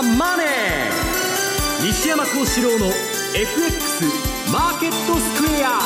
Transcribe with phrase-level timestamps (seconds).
[0.00, 0.46] ザ・マネー」
[1.84, 2.86] 西山幸四郎の
[3.34, 4.04] FX
[4.50, 5.78] マーケットスクエア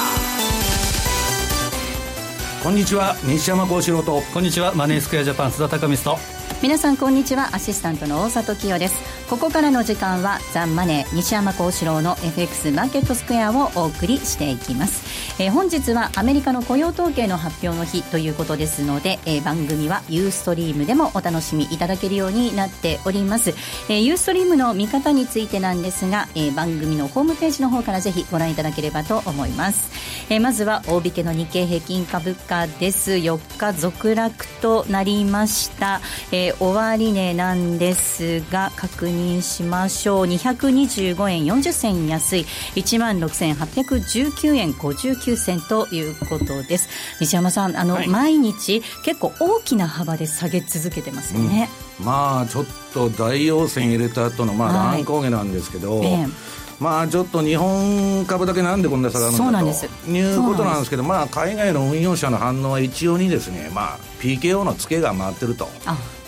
[2.63, 4.23] こんにちは西山幸四郎と。
[4.33, 6.19] こんにちはマネースクエアジャパン須田貴美と。
[6.63, 8.95] 皆さんこんにちはアシスタントの大里清です
[9.29, 23.51] ここからの時間はザンマネー西山幸四郎の FX マーケットスクエアをお送りしていきます、えー、本日はアメリカの雇用統計の発表の日ということですので、えー、番組はユーストリームでもお楽しみいただけるようになっております、
[23.89, 29.91] えー、ユーストリームの見方についてなんですが、えー、番組のホームページの方からぜひご覧いただければと思います、
[30.29, 33.13] えー、まずは大引けの日経平均株価です。
[33.13, 40.27] 4日続落となりました、えー終値なんですが確認しましょう。
[40.27, 42.47] 225円40銭安い。
[42.77, 46.89] 1万6819円59銭ということです。
[47.21, 51.69] 西山さんあの、はい、毎日結構大きな幅で下げ続けてますよね、
[52.01, 56.25] うん、まあちょっと大陽線入れた後のまあ乱高下なんですけど、はいえ。
[56.25, 65.69] ーまあちょっと日本株だけなんでこんな下がるのかということなんですけど、まあ、海外の運用者の反応は一応にですね、まあ、PKO のツケが回ってると。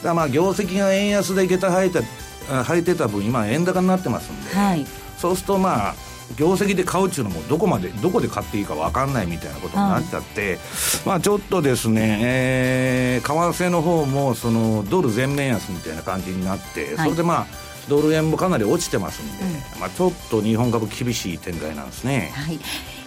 [0.03, 2.01] だまあ業績が円安で下駄履いて
[2.49, 5.95] 履いてた分今円高になってますんで、はい、そうするとまあ
[6.37, 10.59] 業績で買うっていうのもどこまでどこで買っていいか分かんないみたいなことになっちゃって、はい、
[11.07, 17.47] まあちょっとですね、えー、為替の方もそのドル全面安みたいな感じになって、それでまあ
[17.89, 22.33] ドル円もかなり落ちてますんで、うん、まあ、ちょっと日本株厳しい展開なんですね。
[22.35, 22.59] はい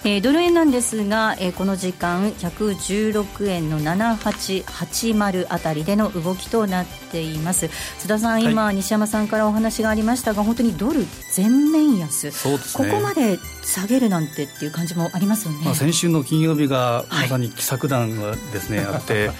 [0.05, 7.69] えー、ドル円なんですが、えー、この時間116円の7880あたりでの動きとなっています。
[7.97, 12.31] 津田さん、今、はい、西山さんからお話がありましたが本当にドル全面安。
[12.31, 13.39] そうです、ね、ここまで
[13.69, 19.33] 下げるなんてっていう感じもありますよね、まあ、先週の金曜日がまさに奇策談がですね、はい、 あってで、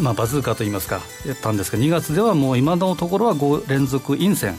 [0.00, 4.56] まあ、バズーカといいますかやったんですが2月ではもう今のところは5連続陰線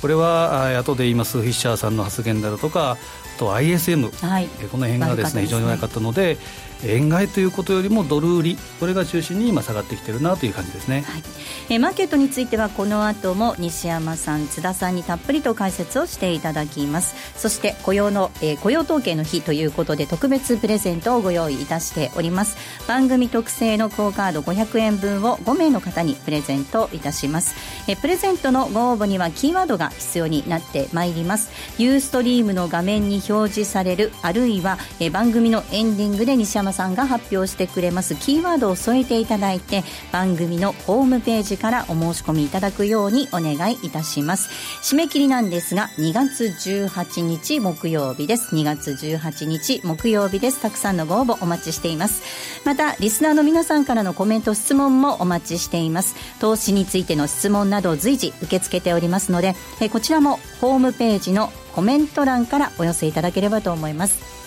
[0.00, 2.96] これは後で言いますフィッシャーさんの発言であるとか
[3.38, 6.36] と ISM、はい、この辺がですね、非常に悪かったので
[6.84, 11.22] 円買いということよりもドル売りこれが中心に今下がってきてるなという感じですね、はい、
[11.70, 17.14] えマーケットについてはこの後も西山さん津田さんにたっぷりと解説をしていただきます。
[17.36, 22.56] そして雇用の、えー、雇用統計の日ということで特別プレゼントをご用意いたしております。
[22.86, 27.54] 番組特製のクオカード500円分を5名の方にプレゼントいたします。
[27.86, 31.50] えプレゼントのご応募にはキーワードが必要になってまいります。
[31.78, 38.14] ユーストリームの画面に表示されるあるいはえ番組のエンディングで西山さんが発表してくれます。
[38.14, 44.48] キーワードを添えていただいて番組のホームページからお申し込みいただくようにお願いいたします。
[44.82, 48.54] 締め切りなんですが2月18日木曜日です。
[48.54, 50.60] 2月18日木曜日です。
[50.60, 52.22] たくさんのご応募お待ちしています。
[52.64, 56.16] またリスナーの皆さんからのコメント質問もお待ちしています。
[56.40, 64.37] 投資についての質問など随時受け付けておりますのでえこちらもホームページのコメント欄からお寄せいただければと思います。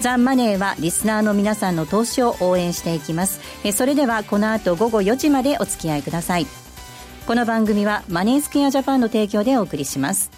[0.00, 3.40] ザ・マネーはリスナーの皆さんの投資を応援していきます。
[3.72, 6.46] それではこの後午後4時までお付き合いください。
[7.26, 10.37] この番組はマネースクエアジャパンの提供でお送りします。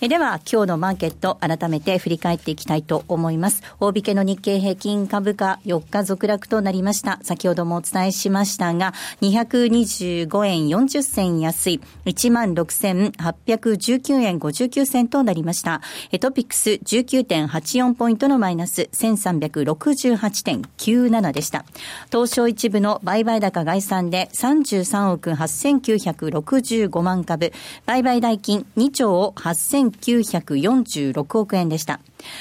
[0.00, 3.64] えでは、今日のマーケット、改めて振り返っていきたいと思います。
[3.80, 7.18] 大引けの日経平均株価、4日続落となりました。
[7.24, 15.80] 先ほどもお伝えしましたが、225円40銭安い、16,819円59銭となりました。
[16.20, 21.64] トピックス19.84ポイントのマイナス、1368.97でした。
[22.12, 27.52] 東証一部の売買高概算で33億8965万株、
[27.84, 32.00] 売買代金2兆8000 1946億円でした。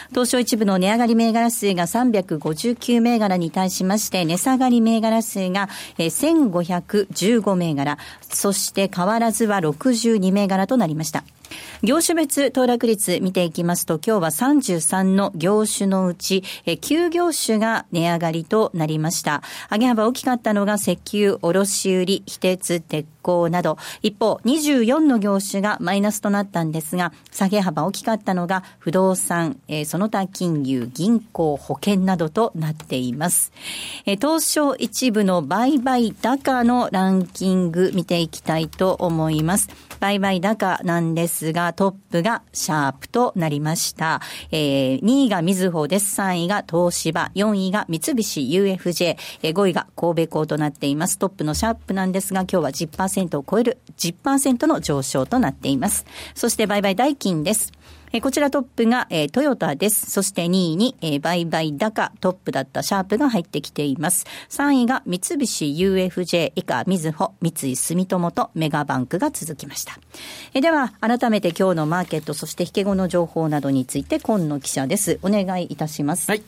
[0.10, 11.24] 東証一部の値上がり銘柄数が359銘柄に対しまして、値下がり銘柄数が1515銘柄、そして変わらずは62銘柄となりました。
[11.84, 19.44] 業種別騰落率見ていきますと、今日は33の業種のうち、9業種が値上がりとなりました。
[19.72, 33.52] 上げ幅大きかったのが石油、卸売、非鉄、鉄鋼など、一方、24の業種がマイナスとなったんですが、下げ幅大きかったのが不動産、その他金融、銀行、保険などとなっています。
[34.06, 39.70] 東証一部の売買高のランキング見ていきたいと思います。
[40.00, 44.22] 売買高なんですが、トップがシャープとなりました。
[44.52, 46.20] えー、2位がみずほです。
[46.22, 51.18] 3位が東芝、4位が三菱 UFJ、えー、5位が神戸港となっています。
[51.18, 56.06] トップのシャープなんですが、今日は10%を超える10%の上昇となっています。
[56.36, 57.72] そして売買代金です。
[58.14, 60.10] えこちらトップが、え、トヨタです。
[60.10, 64.26] そして2位に、えー、売買高トップだったシャープが入ってきています。
[64.50, 70.00] 3位が三菱 UFJ 以下みずほ、三井住友とメガバンクが続きました。
[70.54, 75.20] えでは、改めて今日のマーケット、そして引け後の情報などについて、今野記者です。
[75.22, 76.32] お願いいたします。
[76.32, 76.42] はい。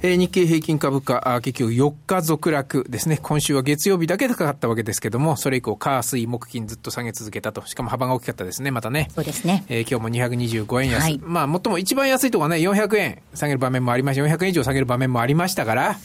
[0.00, 3.18] えー、日経平均株価、結局4日続落ですね。
[3.22, 7.64] 今週は月曜日だけ高かったわけですけども、それ以降、火、水、木、金ずっと下げ続けたと。
[7.66, 9.08] しかも幅が大きかったですね、またね。
[9.14, 9.64] そうですね。
[9.68, 11.02] えー、今日も225円安。
[11.02, 14.22] はい、まあ、最も一番安いところはね、400円下げる場面もありました。
[14.22, 15.96] 400円以上下げる場面もありましたから、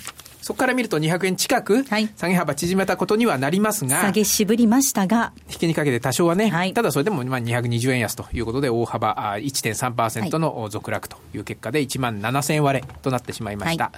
[0.47, 13.83] そこから見ると200円近く、下げ幅縮めたことにはなりますが、下げ渋りましたが、引きにかけて多少はね、はい、ただそれでもまあ220円安ということで、大幅1.3%の続落という結果で、1万7000円割れとなってしまいました。
[13.83, 13.93] はい、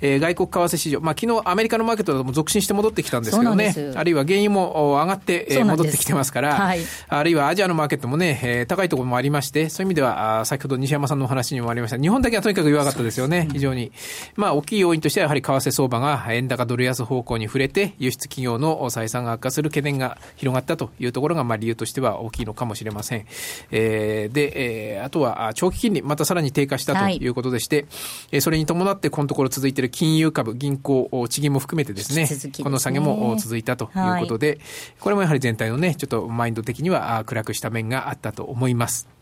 [0.00, 13.92] えー、外国為替市場、まあ昨日アメリカのマーケットでも続伸して戻ってきたんですけどね、あるいは原油も上がって、えー、戻ってきてますから、はい、あるいはアジアのマーケットもね、えー、高いところもありまして、そういう意味では、先ほど西山さんのお話にもありました、日本だけはとにかく弱かったですよね、非常に。
[14.34, 23.26] まあ大きい要因としてはやはり為替相場が円高ドル安方向に触れて、輸出企業の採算が悪化する懸念が広がったというところが、まあ、理由としては大きいのかもしれません。
[23.70, 27.86] えー、で、えー、あとは長期金利、またさらに低下したということでして、
[28.30, 34.58] はい、それに伴ってこのところ続いている金融株、銀行、地銀も含めてですね、すねこの下げも続いたということで、はい、
[35.00, 39.13] これもやはり全体のね、ちょっとマインド的には暗くした面があったと思います。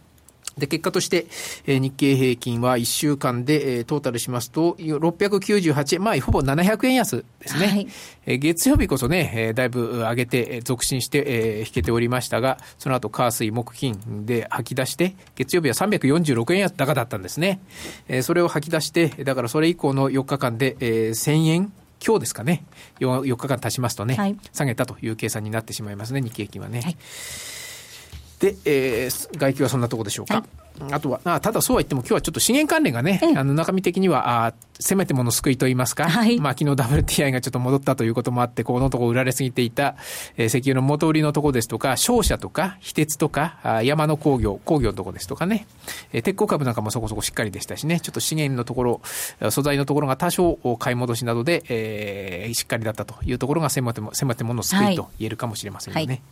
[0.58, 1.26] で、結果として、
[1.66, 7.66] えー、日経平均は1週間で、えー、トータルしますと、698円、まあ、ほぼ700円安ですね。
[7.66, 7.88] はい、
[8.26, 17.60] えー、月曜日こそね、えー、だいぶ上げて、続伸して、えー、引けておりましたが、その後、火水木金で吐き出して、月曜日は346円高だったんですね。
[18.08, 21.72] えー、それを吐き出して、だからそれ以降の4日間で、えー、1000円
[22.04, 22.64] 今日ですかね
[22.98, 26.80] 4、4日間経ちますとね、はい、下げたという計算になってしまいますね、日経平均はね。
[26.80, 26.96] はい
[28.42, 30.34] で、えー、外気はそんなところでしょうか？
[30.34, 30.44] はい。
[30.90, 39.94] あとは、あただそうは言っても今日はちょっと資源関連がね、あの中身的には、あせめてもの救いと言いますか、はい、まあ昨日 WTI がちょっと戻ったということもあって、このところ売られすぎていた、
[40.36, 45.66] えー、石油の元売りのところですとか、商社とか、非鉄とか、あ山の工業、工業のところですとかね、
[46.12, 49.02] えー、鉄鋼株なんかもそこそこしっかりでしたしね、ちょっと資源のところ、
[49.50, 54.96] 素材のところが多少買い戻しなどで、えー、しっかりだったというところがせめても、せめてもの救い。
[54.96, 56.06] と言えるかもしれませんよね。
[56.06, 56.22] はい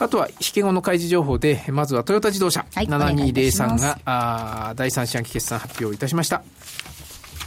[0.00, 6.42] あとは、引け後の開示情報で、まずはトヨタ自動車、はい、7203があ第三四半期決算発表いたしました。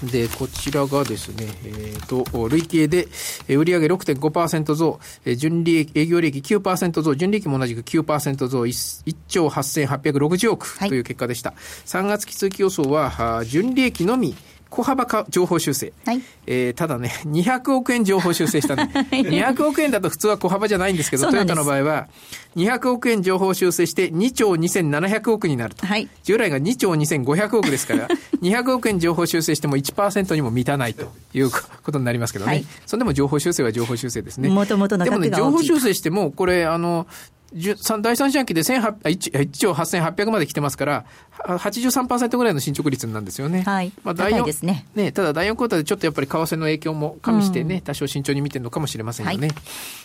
[0.03, 3.07] で、こちらがですね、えっ、ー、と、累計で、
[3.47, 5.00] 売上6.5%増、
[5.35, 11.51] 純利益、営業利益9%増、純利益も同じく9%増、1, 1兆8860億という結果でした。
[11.51, 14.35] はい、3月期通期予想は、純利益のみ、
[14.73, 22.07] 小幅か情報修正、はい、えー、ただね、200億円情報修正したね、 200億円だと普通は小幅じゃないんですけど、トヨタの場合は、
[22.55, 28.07] 200億円情報修正して2兆2700億になると、はい、従来が2兆2500億ですから、
[28.41, 34.49] 200億円情報修正しても1%にも満たないということになりますけどね、はい、それでも情報修正は情報修正ですね。
[34.49, 34.97] もともと。
[34.97, 37.05] のでもね、情報修正しても、これ、あの、
[37.53, 41.05] 第三四半期で1兆8800まで来てますから、
[41.44, 43.63] 83%ぐらいの進捗率なんですよね。
[43.63, 43.91] はい。
[44.03, 45.11] まあ、第4、ね、ね。
[45.11, 49.47] ただ第4クォーターでちょっとやっぱり為替の影響も加味してね、うん、多少慎重に見てるのかもしれませんよね。
[49.47, 49.55] はい、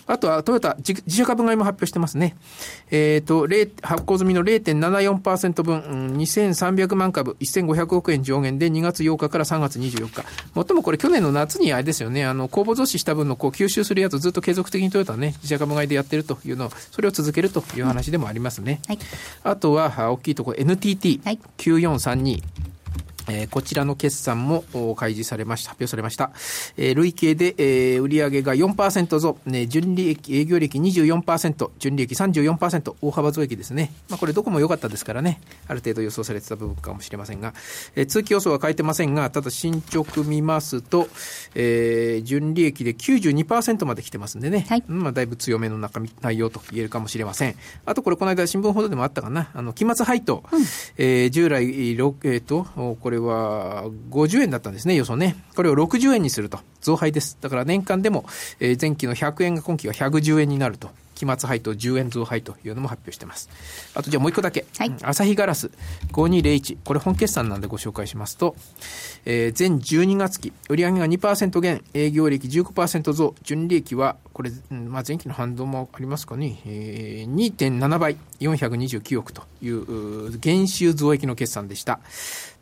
[0.06, 2.36] あとはトヨタ自、自社株買いも発表してますね。
[2.90, 3.46] えっ、ー、と、
[3.82, 10.24] 発行済みの0.74%分、うん、2300万株、1500億円上限で2月8日から3月24日。
[10.54, 18.80] もっともこれ去年の夏にあれですよね、あの、公募増資した分のこう吸収するやつずっと継続的にトヨタね、自社株買いでやってるというのを、それを続けけるという話でもありますね。
[18.88, 18.98] はい、
[19.44, 22.42] あとは、大きいところ NTT9432、
[23.28, 24.64] えー、こちらの決算も
[24.96, 26.30] 開示されました、発表されました。
[26.76, 33.92] えー、累計で、えー、売上が4%増、ね、純利益、営業利益24%、純利益34%、大幅増益ですね。
[34.08, 37.54] まあこれどこも良かったですからね、ある程度予想されてた部分かもしれませんが、
[37.94, 41.08] えー、通期予想は変えてませんが、ただ進捗見ますと、
[41.54, 47.54] えー、純利益で92%まで来てますんでね、はい、まあだいぶ強めの中身、内容と言えるかもしれません。
[47.84, 50.62] あとこれこの間新聞報道でもあったかな、あの、期末配当、うん、
[50.96, 52.66] えー、従来、えー、と、
[53.00, 55.36] これれは50円だったんですね、予想ね。
[55.54, 56.60] これを60円にすると。
[56.80, 57.36] 増配です。
[57.40, 58.24] だから年間でも、
[58.60, 60.90] えー、前期の100円が今期は110円になると。
[61.18, 63.50] 期末配当10円増配というのも発表してます。
[63.94, 64.64] あとじゃあもう一個だけ。
[64.78, 65.72] はい、朝日ガラス
[66.12, 66.78] 5201。
[66.84, 68.54] これ本決算なんでご紹介しますと、
[69.24, 81.98] えー、全12月期、売上が2%減、営業利益15%増、純利益は、これ、まあ、前期の反動もありますかね、えー、2.7倍、429億という減収増益の決算でした。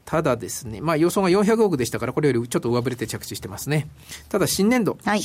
[0.07, 3.89] ただですね、まあ予想が400億でしたから、これよりちょっと上振れて着地してますね。
[4.29, 5.21] ただ新年度、はい、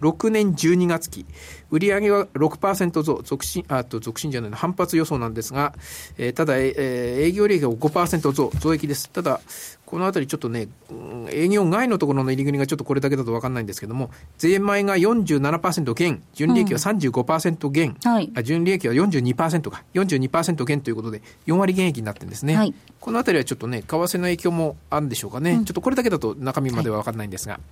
[0.00, 1.26] 6年12月期、
[1.70, 5.74] 売上は6%増、続進、あと続進じゃないの、反発予想なんですが、
[6.18, 6.74] えー、ただ、えー、
[7.22, 9.10] 営業利益が5%増、増益です。
[9.10, 9.40] ただ、
[9.86, 10.68] このあたりちょっとね、
[11.30, 22.56] 営業外のところの入り組がちょっとこれだけだと分かんないんですけども、税前が47%減、純利益は35%減、うんはい、あ純利益は42%か、42%減ということで、4割減益になってるんですね。
[22.56, 27.54] はい、このあたりはちょっとね、為替の影響もあるんでしょうかね、うん、ちょっとこれだけだと中身までは分かんないんですが。
[27.54, 27.62] はい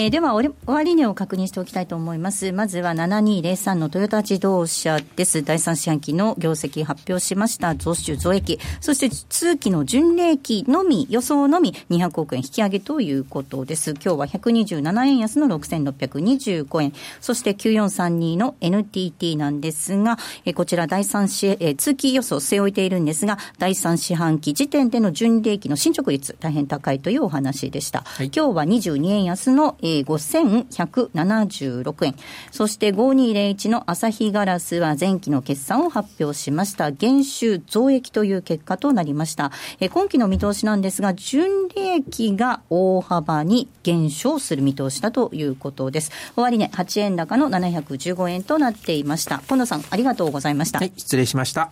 [0.00, 2.52] えー、では、終値を確認しておきたいと思います。
[2.52, 5.42] まずは7203のトヨタ自動車です。
[5.42, 7.74] 第3四半期の業績発表しました。
[7.74, 8.60] 増収増益。
[8.80, 13.94] そして通期の純利益のみ、予想のみ200億円引き上げということです。
[13.94, 16.92] 今日は127円安の6625円。
[17.20, 28.02] そして9432の NTT なんですが、えー、こちら第3四、えー、通期予想据え置いているんですが、第3四半期時点での純利益の進捗率大変高いというお話でした。
[28.04, 32.14] はい、今日は22円安の、ええー、5176円。
[32.50, 36.90] そして5201の朝日ガラスは前期の決算を発表しました。
[36.90, 39.52] 減収増益という結果となりました。
[39.80, 46.12] えー、今期の見通しなんですが、純利益が大幅に減少する見通しだということです。
[46.36, 49.38] 終値、ね、8円高の715円となっていました。
[49.40, 50.78] 近野さん、ありがとうございました。
[50.78, 51.70] はい、失礼しました。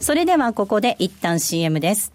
[0.00, 2.12] それではここで一旦 CM です。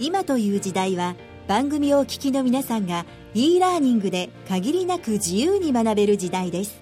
[0.00, 1.14] 今という時代は
[1.46, 6.80] 番組をお聞きの皆さんが e ラーニングで限りなく自由に学べる時代です。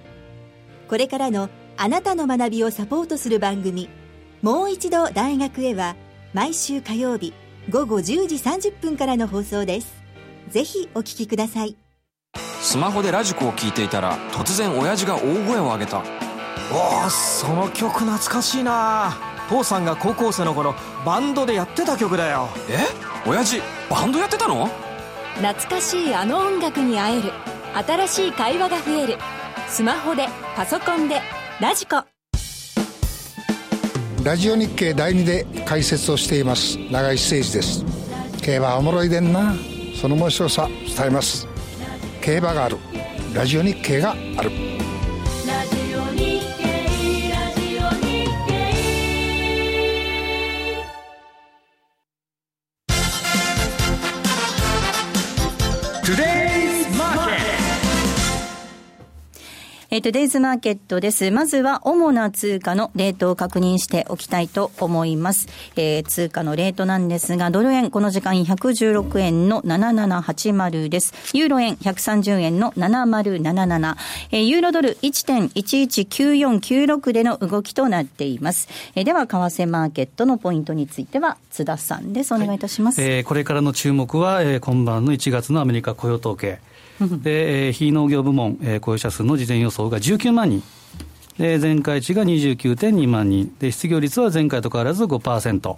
[0.87, 3.89] これからのあなたの学びをサポートする番組
[4.43, 5.97] もう一度大学へは
[6.35, 7.33] 毎週火曜日
[7.71, 10.03] 午後10時30分からの放送です。
[10.51, 11.77] ぜひお聞きください。
[12.61, 16.03] スマホでラジコを聞いていたら突然親父が大声を上げた。
[16.71, 19.17] おおその曲懐かしいな。
[19.49, 20.75] 父さんが高校生の頃
[21.07, 22.49] バンドでやってた曲だよ。
[22.69, 22.79] え？
[23.27, 24.69] 親父バンドやってたの？
[25.37, 27.33] 懐かしいあの音楽に会える。
[27.75, 29.19] 新しい会話が増える。
[29.69, 31.21] スマホでパソコンで
[31.61, 32.05] ラジコ。
[34.23, 36.79] ラジオ日経第2で解説をしています。
[36.79, 37.85] 永井誠司です。
[38.43, 39.55] 競馬おもろいでんな。
[40.01, 41.49] その面白さ伝えます。
[42.21, 42.77] 競馬がある。
[43.35, 44.72] ラジオ日経がある。
[56.13, 56.82] Today's
[59.95, 61.31] えー、トゥデイズマーケットです。
[61.31, 65.49] まずは主な通貨のレートを確認しておきたいと思います。
[65.77, 71.13] えー、通貨のレートなんですが、ドル円この時間116円の7780です。
[71.37, 73.97] ユーロ円130円の7077。
[74.31, 78.71] えー、ユーロドル1.119496での動きとなっています。
[78.95, 82.33] えー、では、為替マーケットのポイントについては、津田さんです。
[82.33, 83.03] お願いいたします。
[83.03, 86.61] はい、えー、これからの注目は、えー、今晩の1月のアメリカ雇用統計。
[87.09, 90.63] で、えー、非農業部門、えー、雇用者数の事前予想が19万人。
[91.39, 93.55] で、前回値が29.2万人。
[93.59, 95.75] で、失業率は前回と変わらず5%。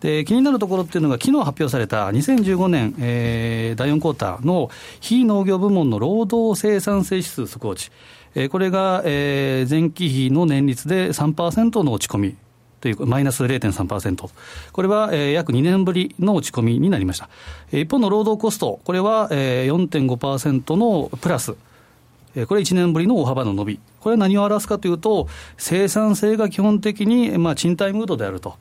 [0.00, 7.90] で、気になるところっていうのが、昨日発表された2015年、えー、第4クォーターの非農業部門の労働生産性指数速報値。
[8.34, 12.36] えー、これが、えー、前期比の年率で3%の落ち込み。
[12.80, 14.30] という、マイナス0.3%。
[14.72, 17.28] これは、えー、約2年ぶりの落ち込みになりました。
[17.72, 21.52] 一方の労働コスト、これは、えー、4.5%のプラス。
[21.52, 23.80] これ1年ぶりの大幅の伸び。
[24.00, 28.54] これは何を表すかというと、生産性が基本的に、まあ、賃貸ムードであると。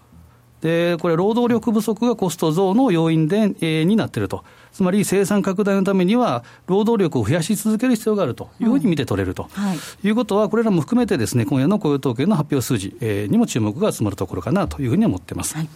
[0.62, 4.44] で、これ、労働力不足がコスト増の要因で、えー、になっていると。
[4.72, 15.56] つまり生産拡大のためには、労働力を増やし続ける必要があるというふうに見て取れると、はい、いうことは、これらも含めてですね、今夜の雇用統計の発表数字、えー、にも注目が集まるところかなというふうに思っています。
[15.56, 15.70] はい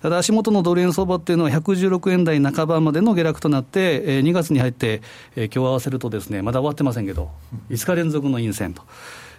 [0.00, 5.02] ただ、足元のドル円相場っていうのは、116円台半ばまでの下落となって、えー、2月に入って、
[5.36, 7.30] えー、今日合わせるとですね、まだ終わってませんけど、
[7.68, 8.82] 5日連続の陰線と。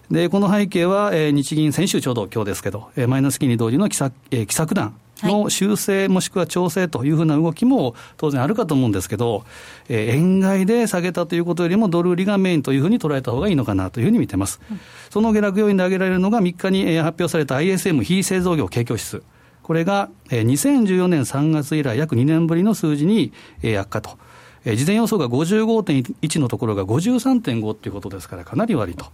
[0.09, 9.45] で、この背景は、えー、日銀、先週ちょうど今日ですけど、えー、マイナス金利同時の奇策,、えー、奇策弾の修正もしくは調整というふうな動きも当然あるかと思うんですけど、
[9.87, 14.59] えー、円買いで下げたということよりもドル売りがメインというふうに捉えた方がいいのかなというふうに見てます。
[14.69, 14.79] うん、
[15.09, 19.23] その下落要因で挙げられるのが3日に発表された ISM 非製造業景況指数。
[19.63, 23.31] これが2014年3月以来約2年ぶりの数字に
[23.79, 24.17] 悪化と。
[24.65, 29.05] 事前予想が55.1のところが53.5ということですから、かなり悪いと。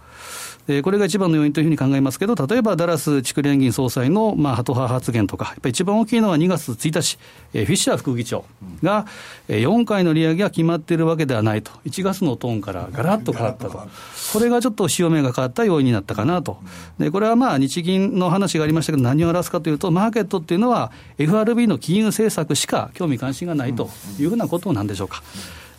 [0.68, 7.18] えー、これが一番の要因というふうに考えますけど、例えばダラス地区連銀総裁の、まあ、ハト派発言とか、やっぱり一番大きいのは2月1日、
[7.54, 8.44] えー、フィッシャー副議長
[8.82, 9.06] が、
[9.48, 13.88] えー、4回の利上げが決まっているわけではないと、1月のトーンからガラッと変わったと、
[14.32, 16.58] これがちょっと潮目が変わった要因になったかなと、
[16.98, 23.88] でこれはまあ日銀の話がありましたけど、何を表すかというと、マーケットっていうのは、FRB の金融政策しか興味関心がないと
[24.20, 25.22] いうふうなことなんでしょうか。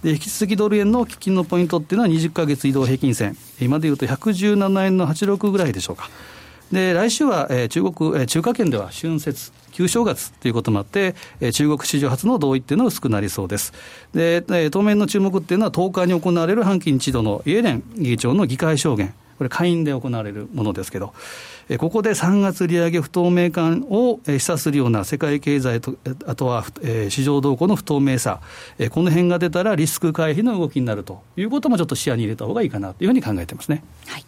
[0.03, 6.09] で引き続きドル円の基金のポイントっていうのは20か月移動平均線、今でいうと117円の86ぐらいでしょうか。
[6.71, 11.15] で来週は、中国、中華圏では春節、旧正月ということもあって、
[11.51, 13.73] 中国史上初の同意っていうのは薄くなりそうです。
[14.13, 19.13] で、当面の注目っていうのは10日に行われる半期一度のイエレン議長の議会証言。
[19.37, 21.13] これ、下院で行われるものですけど、
[21.77, 25.95] ここで3月利上げ不透明感を示唆するような世界経済と、
[26.25, 26.65] あとは
[27.09, 28.41] 市場動向の不透明さ、
[28.89, 33.83] この辺が出たらリスク回避の動きになるということもちょっと視野に入れた方がいいかなというふうに考えてますね。
[34.07, 34.25] はい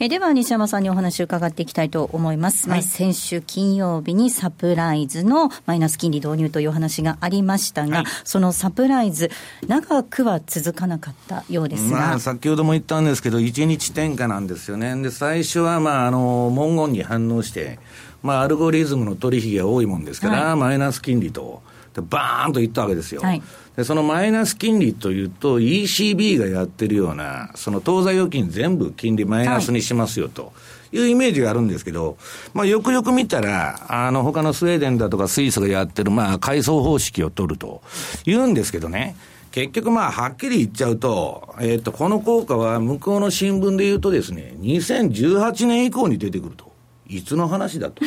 [0.00, 9.28] えでは西山さんにお話を伺っていきたいと思います、はい、まあ、先週金曜日にサプライズのマイナス金利導入というお話がありましたが、はい、そのサプライズ、
[9.66, 17.80] 長くは続かなかったようですが、まあ、先ほども言ったんですけど、1日転嫁なんですよね、で最初は、まあ、あの文言に反応して、
[18.22, 21.60] まあ、アルゴリズムの取引が多いもんですから、はい、マイナス金利と。
[22.02, 23.20] バーンといったわけですよ。
[23.20, 23.42] はい、
[23.76, 30.52] でそのマイナス金利というと、ECB がやってるような、その当座預金全部金利マイナスにしますよと。
[30.90, 32.16] いうイメージがあるんですけど、
[32.54, 37.82] まあ、よくよく見たら、あの、他のスウェーデンだとかスイスがやってる、まあ、階層方式を取ると
[38.24, 39.14] 言うんですけどね、
[39.50, 46.67] 結局まあ、はっきり言っちゃうと、えっ、ー、と、この効果は向こうの新聞で言うとですね、2018年以降に出てくると。
[47.08, 48.04] いつの話だと。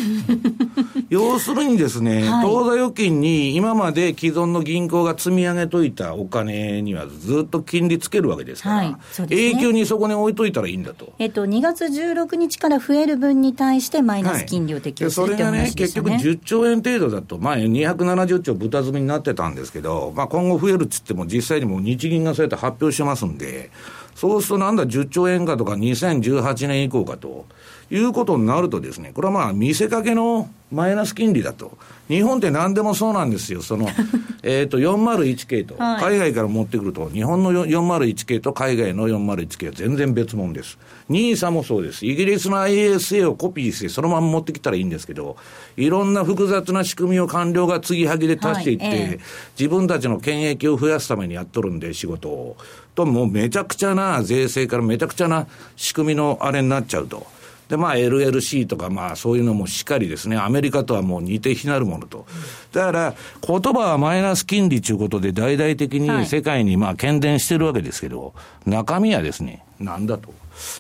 [1.10, 8.98] 要するにですね、はい、当座預金に今まで既存の銀行が積み上げといたお金にはずっと金利つけるわけですから、はいね、
[9.29, 11.13] 永久にそこに置いといたらいいんだと。
[11.20, 23.72] えっと、2月16日から増える分に対してマイナス金利を適用する、はい、それがね、結局10兆円程度だと、前270兆豚積みになってたんですけど、まあ今後増えるっつっても実際にも日銀がそうやって発表してますんで、
[24.15, 27.46] そうするとなんだ10兆円かとか2018年以降かと。
[27.91, 31.77] いうことになるとですね、これはまあ見せかけのマイナス金利だと。
[32.07, 33.62] 日本って何でもそうなんですよ。
[33.62, 33.89] その、
[34.43, 40.77] えっと、401系と、海外から持ってくると、日本の401系と海外の401系は全然別物です。
[41.10, 42.05] NISA もそうです。
[42.05, 45.36] イギリスの ISA をコピーしてそのまま持ってきたらいいんですけど、
[45.75, 49.19] いろんな複雑な仕組みを官僚が継ぎはぎで足していって、はいええ、
[49.60, 52.55] 自分たちの権益を増やすためにやっとるんで、仕事を。
[52.95, 57.27] と、もうめちゃくちゃな税制からめちゃくちゃな仕組みのあれになっちゃうと。
[57.71, 62.25] で、まあ LLC とかまあそういうのもしっかりですね、アメリカとはもう似て非なるものと。
[62.73, 63.15] だから、
[63.47, 68.34] 言葉はマイナス金利ということで大々的に世界にまあ喧伝してるわけですけど、
[68.65, 70.34] 中身はですね、なんだと。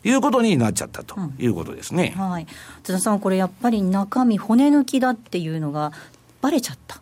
[0.03, 2.13] いうことになっちゃったということですね。
[2.15, 2.47] うん、はい。
[2.83, 5.93] 津田さん、これやっぱり中身骨抜きだっていうのが
[6.41, 6.99] バレちゃった。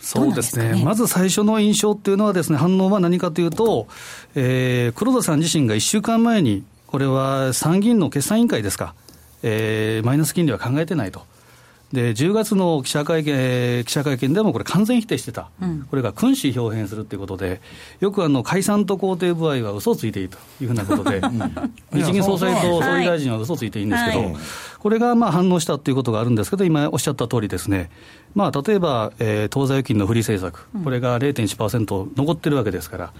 [0.00, 3.88] そうですね、ね、まず最初の印象っていうのはです、ね、反応は何かというと、
[4.34, 8.94] えー、黒田さん自身が1週間前に、これは参議院の決算委員会ですか、
[9.42, 11.22] えー、マイナス金利は考えてないと。
[11.92, 17.62] で10月の記者会見記者会見でもこれ、完全否定してた、うん、これが君子表変するということで、
[18.00, 21.22] よくあの解散と肯定部合は嘘をついていいというふうなことで、
[21.92, 24.36] 日銀総裁と総理大臣は嘘ついていいんですけど、はい、
[24.78, 27.90] これがまあ反応したということがあるんですけど、今おっしゃった通りですね、
[28.34, 33.12] まあ、例えば、えー、当座預金の不利政策、これが0.1%残ってるわけですから。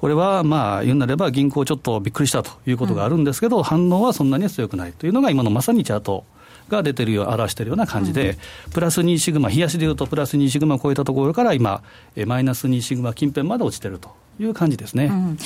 [0.00, 6.24] これはまあ言うなれば、銀行ちょっとびっくりしたということがあるんですけど、うん、反応はそんなに強くないというのが、今のまさにチャート
[6.68, 11.82] が出てるよう、表しているような感じで、うん、プラス2シグマ、冷やしでいうと、プラス2シグマを超えたところから、今、
[12.26, 14.10] マイナス2シグマ近辺まで落ちてると。
[14.40, 15.38] いう感じですね、うん、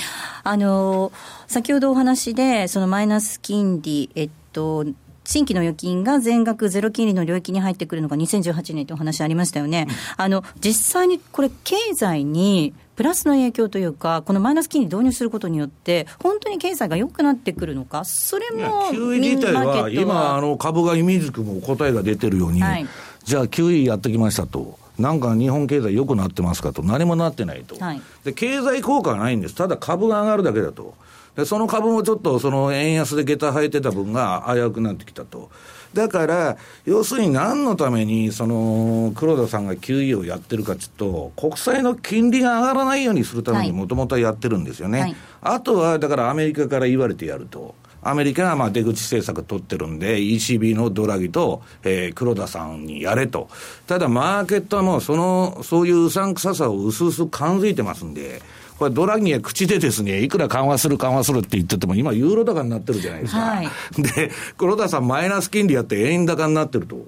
[0.43, 1.11] あの
[1.47, 4.85] 先ほどお話で、そのマイナス金利、えっと、
[5.23, 9.87] 新規の預金が全額ゼロ金利の領域に入ってくるのが2018年というお話ありましたよね。
[10.17, 22.87] あの、実際にこれ経済にプラスの影響というか、このマイナス金利導入することによって、本当に経済が良くなってくるのか、それも QE 自体は、今、あの株が意味づくも答えが出てるように、はい、
[23.23, 24.81] じゃあ QE やってきましたと。
[24.99, 30.93] なんか日本経済良くなってますかと、何もなってないと、はい、で経済効果はないんです、ただ株が上がるだけだと、
[31.35, 35.49] でその株もちょっとその円安で下駄履いてた分が危うくなってきたと。
[35.93, 45.01] だから、要するに何のために、その、黒田さんが QE をやってるかちょっと、国債の金利が上がらないようにするためにもともとはやってるんですよね。
[45.01, 47.75] はい、あとは、だからアメリカから言われてやると。
[48.05, 53.47] アメリカがまあ出口政策取ってるんで、ECB のドラギと、えー、黒田さんにやれと。
[53.87, 58.41] ただ、マーケットはもうその、そういううさんくささを薄々感づいてますんで、
[58.77, 63.39] これドラギは口でですね、いくら緩和する緩和するって言ってても、今ユーロ高になってるじゃないですか。
[63.39, 67.05] はい、で、黒田さんマイナス金利やって円高になってると。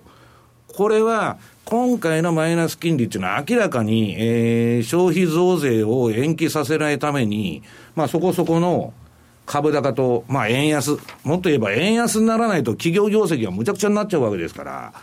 [0.74, 7.64] これは、今回のマイナス金利っていうのは明らかに、えー、消費増税を延期させないために、
[7.96, 8.94] まあそこそこの
[9.48, 10.92] 株高と、まあ円安、
[11.24, 14.94] もっと言えば円安にならないと企業業績がむちゃくちゃになっちゃうわけですから、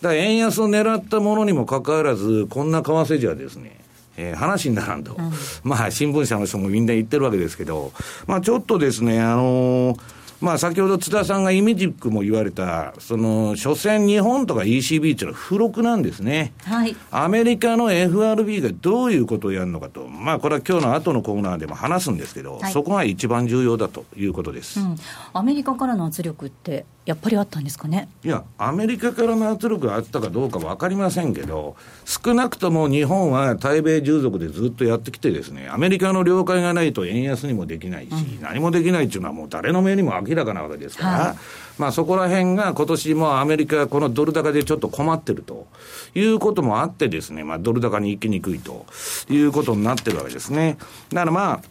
[0.00, 3.81] だから円安を狙ったものにもかかわらず、こんな為替じゃですね、
[4.16, 7.92] えー、話にならんと、うん、まあ、新聞社の人もみんな言ってるわけですけど、
[8.26, 16.52] まあ、ちょっとですね、あのーまあ、先ほど津田さんがイミジックも言われた、その、所詮日本とか ECB っていうのは付録なんですね。
[16.64, 16.96] はい。
[17.12, 24.80] アメリカの FRB がどういうことをやるのかと、まあ、これは今日の後のコーナーでも話すんですけど、はい、そこが一番重要だということです。
[24.80, 24.96] うん、
[25.32, 28.08] アメリカからの圧力って、やっぱりあったんですかね？
[28.24, 41.36] いや、アメリカからの圧力があったかどうか分かりませんけど、少なくとも日本は対米従属でずっとやってきてですね、アメリカの了解がないと円安にもできないし、うん、何もできないっていうのはもう誰の目にも明らかなわけですから、はい、
[41.78, 45.66] まあそこら辺が今年もアメリカこのドル高でちょっと困ってると
[46.14, 48.86] いうこともあってですね、まあドル高に行きにくいと
[49.28, 50.78] いうことになってるわけですね。
[51.12, 51.62] だからまあ、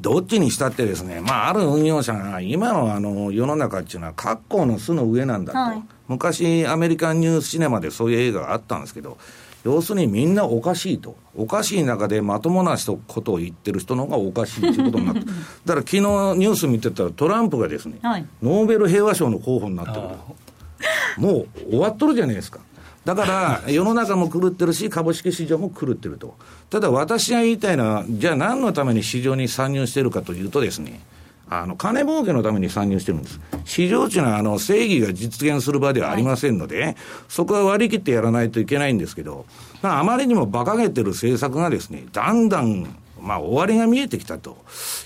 [0.00, 9.16] どっちにしたってですね、まあ、ある運用者が、今のあの世の中っていうのは、格好の巣の上なんだと、はい、昔、アメリカンニュースシネマでそういう映画があったんですけど、
[9.64, 15.20] 要するにみんなおかしいと、おかしい中でまともな人ことを言ってる人の方がおかしいということになって、
[15.66, 19.96] だから昨日ニュース見てたら、トランプがですね、はい、ノーベル平和賞の候補になってる。
[19.96, 22.60] と、もう終わっとるじゃないですか。
[23.06, 26.34] だから、世の中も狂ってるし、株式市場も狂ってると。
[26.70, 31.00] ただ私が言いたいのは、じゃあ何のために市場に参入してるかというとですね、
[31.48, 33.38] あの、金儲けのために参入してるんです。
[33.64, 36.96] 市場っていうのは、あの、正義が実現する場ではありませんので、
[37.28, 39.46] そこは割り切ってやらないといけないんですけど、
[39.82, 44.58] まあ、あまりにも馬鹿げてる政策がですね、だんだんまあ、終わりが見えてきたと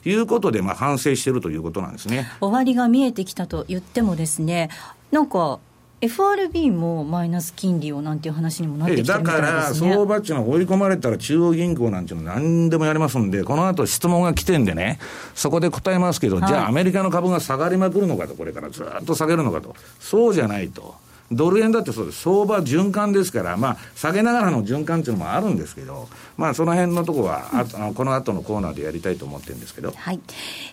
[0.04, 4.68] いうことで、まあ、反省しているということなんですね終わりが見えてきたと言ってもですね、
[5.10, 5.60] なんか、
[6.02, 14.98] FRB もマイナス金利をなんていう話にもなってきてるみたいです、ね、だから、相場っていうのは追い込まれたら中央銀行なんていうの何でもやりますんで、この後質問が来てんでね、
[15.34, 20.94] そこで答えますけど、はい、じゃあアメリカの株が下がりまくるのかと、これからずっと下げるのかと、そうじゃないと。
[21.32, 22.22] ドル円だってそうです。
[22.22, 29.92] 相場循環ですから、まあ、下げながらの循環っていうのもあるんですけど、まあ、その辺のところは、ああこの後のコーナーでやりたいと思ってるんですけど。
[29.94, 30.20] はい。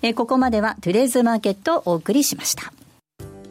[0.01, 2.73] えー、ここまでは、トゥレーズマーケットをお送りしました。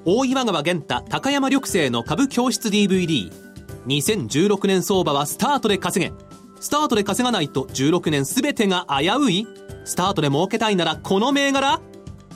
[0.09, 6.13] 大岩川源太高山緑星の株教室 DVD2016 年相場はスタートで稼げ。
[6.61, 9.49] スタートで稼がないと16年全てが危うい。
[9.85, 11.81] スタートで儲けたいならこの銘柄。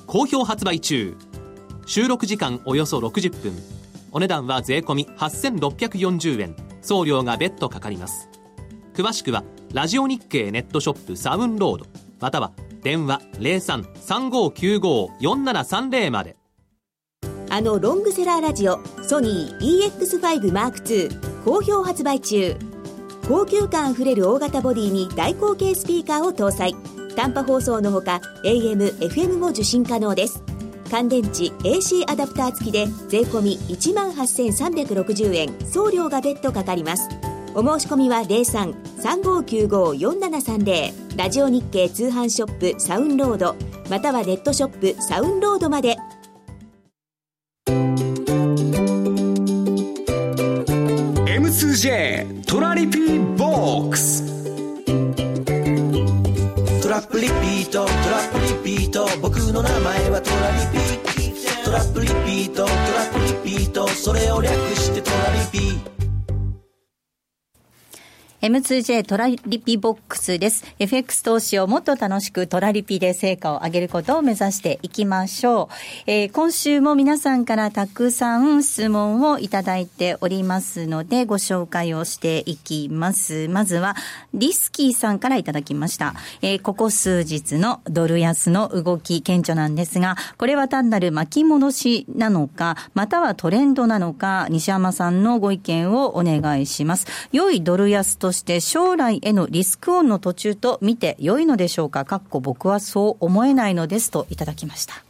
[0.09, 1.16] 好評発売中。
[1.87, 3.52] 収録時間およそ60分。
[4.11, 6.56] お値段は税込8640円。
[6.83, 8.28] 送料が別途かかります。
[8.94, 11.87] 詳しくはラジオ日経ネットショップサウンロード。
[12.18, 12.50] または
[12.83, 16.39] 電話0335954730まで。
[17.53, 22.55] あのロングセラーラジオソニー EX5M2 好評発売中。
[23.27, 26.77] 高級感あふれる大型ボディに大口径スピーカーを搭載。
[27.17, 30.45] 短波放送のほか AM、FM も受信可能です。
[30.89, 35.53] 乾電池 AC アダプター付きで税込1万8360円。
[35.67, 37.09] 送料が別途かかります。
[37.57, 43.57] お申し込みは03-3595-4730ラジオ日経通販ショップサウンロード。
[43.91, 45.97] またはネットショップサウンロードまで。
[51.74, 54.24] J トラリピボックス。
[56.83, 59.06] トラップリピートトラップリピート。
[59.22, 63.87] 僕の名前はトラリピトラップリピートトラップリピート。
[63.88, 66.00] それを略してトラリピ
[68.42, 70.64] M2J トラリピボックスです。
[70.79, 75.74] FX 投資をもっと楽しくトラリピで成果を上げることを目指していきましょう。
[76.07, 83.46] えー、今週も皆さんからたくさん質問をいただいておりますので、ご紹介をしていきます。
[83.48, 83.94] まずは、
[84.33, 86.14] リスキーさんからいただきました。
[86.40, 97.07] えー、ここ数日のドル安の動き顕著なんですが、これは単なる巻き戻しなのか、またはトレンドなのか、西山さんのご意見をお願いします。
[97.33, 102.05] 良いドル安ととして将来へのリスクオンの途中と見て良いのでしょうか？
[102.05, 105.03] かっこ僕はそう思えないのですといただきました。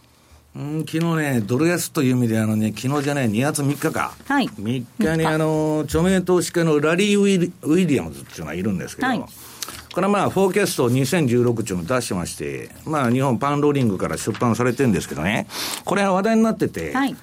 [0.56, 4.14] うん、昨日ね、ドル安という意味で、あのね、昨日じゃない、2月3日か。
[4.26, 4.46] はい。
[4.46, 9.26] 3日に、あの、著名投資家のラリー・ウィウィリアムズっていうのがいるんですけど、はい、こ
[10.00, 15.46] れはまあ、フォーキャスト2016っていうのを出してまして、まあ、日本パンローリングから出版されてるんですけどね、
[15.84, 17.14] これは話題になってて、はい。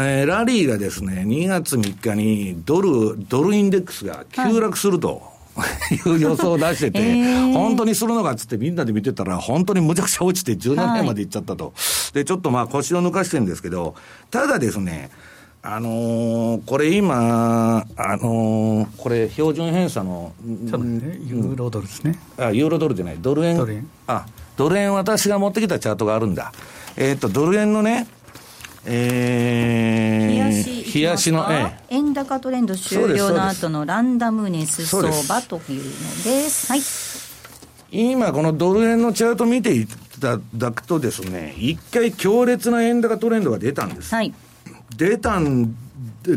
[0.00, 5.16] えー、ラリーがですね、2月3日にドル、ドルインデックスが急落すると。
[5.16, 5.38] はい
[5.90, 11.64] いう予想を出してて、えー、本当にするのかっつってみんなで見てたら、本当にむちゃくちゃ落ちて17円までいっちゃったと。
[11.64, 11.70] は
[12.12, 13.96] い、で、ちょっとまあ腰を抜かしてるんですけど、
[14.30, 15.10] ただですね、
[15.62, 22.20] あのー、これ今、あのー、これ標準偏差の、ね、ユーロドルですね。
[22.36, 23.56] あ、ユーロドルじゃない、ドル円。
[23.56, 23.90] ドル円。
[24.06, 26.52] あ、ドル円私が持ってきたチャートがあるんだ。
[26.96, 28.06] えっ、ー、と、ドル円のね、
[28.86, 35.90] えー、冷やしの、ええ、円円高トレンド終了の後のランダムネス相場というの
[36.24, 36.72] です。
[36.72, 36.80] はい。
[37.90, 39.86] 今、このドル円のチャート見てい
[40.20, 44.14] ただくとですね、一回強烈な円高トレンドが出たんです。
[44.14, 44.32] はい。
[44.96, 45.74] 出たん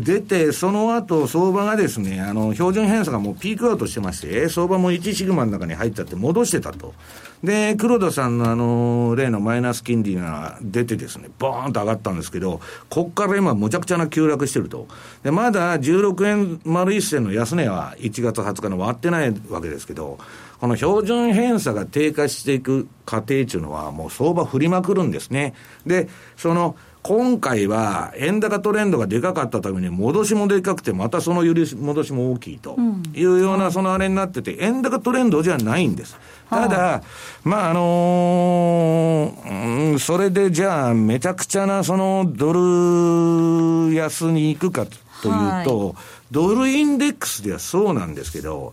[0.00, 6.94] 出て、その後、相場がですね、あの、標準偏差がもうピークアウトしてまして、相場も1シグマの中に入っちゃって戻してたと。
[7.42, 14.86] で、黒田さんのあの、例のマイナス金利が出てですね、ボーンと上がったんですけど、こっから今むちゃくちゃな急落してると。
[15.24, 20.18] で、まだ16円丸一銭の安値は1月20日の割ってないわけですけど、
[20.60, 25.54] この標準偏差が低下していく過程っていうのはもう相場振りまくるんですね。
[25.84, 32.76] で、その、今回は円高トレンドがでかかったために戻しもでかくてまたその揺り戻しも大きいと
[33.12, 36.16] いうようなそのあれになってて円高トレンドじゃないんです。
[36.48, 37.02] ただ、
[37.44, 45.96] まあ、あのー、うん、それでじゃあめちゃくちゃなそのドル安に行くかというと、
[46.30, 48.72] ドルインデックスではそうなんですけど、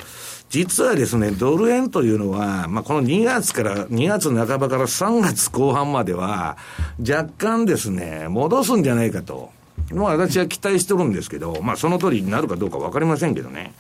[0.50, 6.58] 実はですね、ドル円というのは、まあ、この2月から、2月半ばから3月後半までは、
[7.00, 9.52] 若干ですね、戻すんじゃないかと。
[9.92, 13.74] まあ、私は期待してるんですけど、まあ、その通りになるかどうかわかりませんけどね。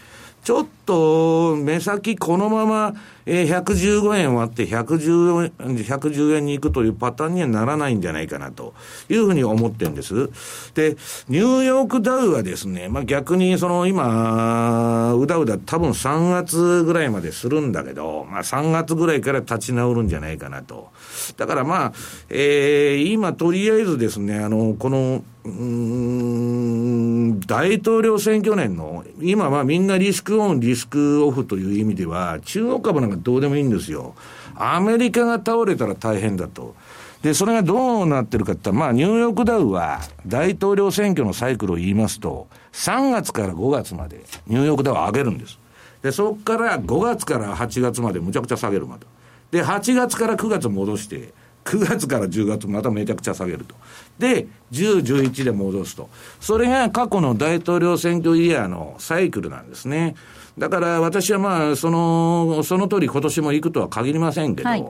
[0.43, 2.93] ちょっと、目先このまま、
[3.25, 8.73] えー、115円割って110円、110円に行くというパターンにはならないんじゃないかなと
[9.10, 10.29] いうふうに思ってるんです。
[10.73, 10.95] で、
[11.27, 20.89] ニューヨークダウはですね、まあ逆にその今、うだうだ多分3月ぐらいまでするんだけど、まあ3月ぐらいから立ち直るんじゃないかなと。
[21.38, 21.93] だからまあ、
[22.29, 34.15] えー、今とりあえずですね、あの、この、うん、大統領選挙年の、今はみんなリスクオン、リスクオフという意味では、中国株なんかどうでもいいんですよ。
[34.56, 36.76] アメリカが倒れたら大変だと。
[37.22, 45.60] で、それがどうなってるかって言ったら、まあ、ニューヨークダウは大統領選挙のサイクルを言いますと、3月から5月までニューヨークダウは上げるんです。
[46.02, 49.06] で、そこから5月から8月までむちゃくちゃ下げるまた。
[49.52, 51.34] で、8月から9月戻して、
[51.65, 53.76] 9月から10月まためちゃくちゃ下げると。
[54.17, 56.10] で、10、11で戻すと。
[56.39, 60.15] それが過去の大統領選挙イヤーのサイクルなんですね。
[60.60, 64.86] だから私はまあ、その、その通り今年も行くとは限りませんけど、はい、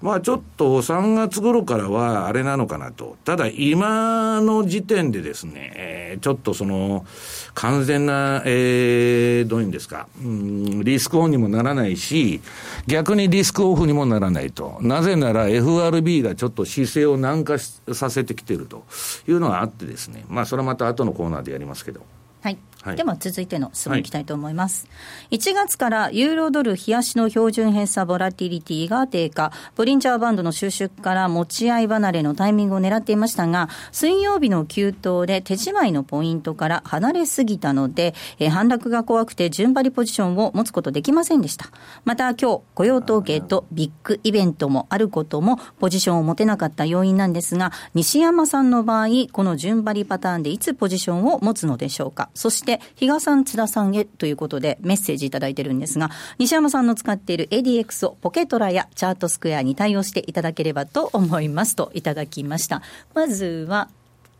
[0.00, 3.18] まあちょっと3月頃からはあれなのかなと。
[3.24, 7.04] ただ今の時点でですね、えー、ちょっとその、
[7.52, 12.40] 完全な、えー、どういうんですか、うん、リスクオンにもならないし、
[12.86, 14.78] 逆にリスクオフにもならないと。
[14.80, 18.84] なぜなら FRB がちょっと姿勢を軟化させてきてると
[19.28, 22.00] いうのがあってですね、まあそれはまた後のコーナーでやりますけど。
[22.40, 29.52] はいはい、では続いての質問いきたいと思います、はい、1月からユーロドル冷やしの標準偏差ボラティリティが低下。
[29.76, 41.66] ボリンジャーバンドの収縮から持ち合い離れのタイミングを狙っていましたが水曜日の急騰で手仕舞いのポイントから離れすぎたので、えー、反落が怖くて順張りポジションを持つことできませんでした。
[42.04, 52.30] また今日雇用統計とビッグイベントもあることもポジションを持てなかった要因なんですが西山さんの場合この順張りパターンでいつポジションを持つのでしょうか。
[52.34, 62.82] そしてして比嘉さん津田さんへということでメッセージいただいてるんですが西山さんの使っている ADX をポケトラやチャートスクエアに対応していただければと思いますといただきました
[63.14, 63.88] まずは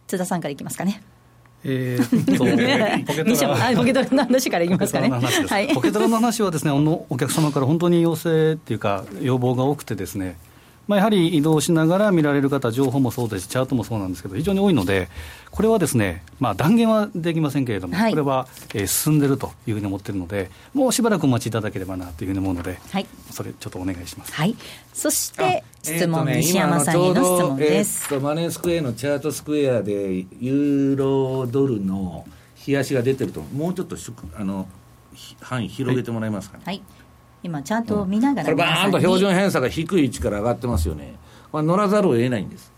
[0.06, 1.02] 津田さんからいきますかね
[1.62, 5.10] えー、 とポケトラポケトラの話からいきますかね。
[5.10, 10.38] はい、 ポケトラの話はですね、お客様から本当に要請っていうか要望が多くてですね。
[10.90, 15.08] まあ、やはり移動しながら見られる方、情報もそうですし、チャートもそうなんですけど、非常に多いので、
[15.52, 24.32] これはですね、まあ、断言はできませんけれども、はい、これは、えー、進んでるというふうに思ってるので、もうしばらくお待ちいただければなというふうに思うので、はい、それ、ちょっとお願いします。
[24.32, 24.56] はい、
[24.92, 28.12] そして質問、えーね、西山さんへの質問です。
[28.12, 32.26] えー、マネースクエアのチャートスクエアで、ユーロドルの
[32.66, 33.96] 冷やしが出てると、もうちょっと
[34.36, 34.66] あの
[35.40, 36.64] 範囲広げてもらえますかね。
[36.66, 36.82] はい
[37.42, 41.14] 今チャートを見ながら、これバーンと標準偏差が低い位置から上がってますよね、
[41.52, 42.72] まあ、乗らざるを得ないんです。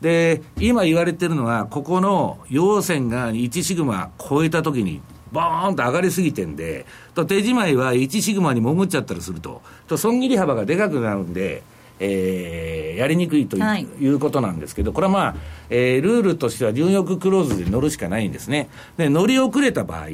[0.00, 5.00] で今言われてるのはここの陽線が1シグマ超えたときに
[5.32, 9.60] バーンと上がりすぎてんでと手仕舞いは1シグマに潜っちゃったりすると。
[9.88, 11.62] と損切り幅がでかくなるんで
[12.00, 15.36] えー、やりにくいというはい、いうことなんですけど、これはまあ、
[15.68, 18.68] えー、ルールとしてはニューヨーククローズで乗るしかないんですね。
[18.96, 20.08] で、乗り遅れた場合、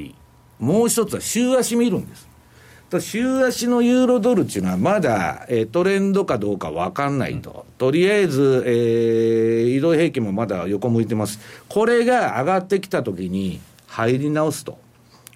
[0.59, 2.29] もう一つは週足見るんです。
[3.01, 7.67] 週足のユーロドルっていうのはまだ、えー、トレンドかどうか分かんないと。
[7.79, 11.41] とりあえず、えー、移動平均もまだ横向いてます。
[11.69, 14.79] これが上がってきたときに入り直すと。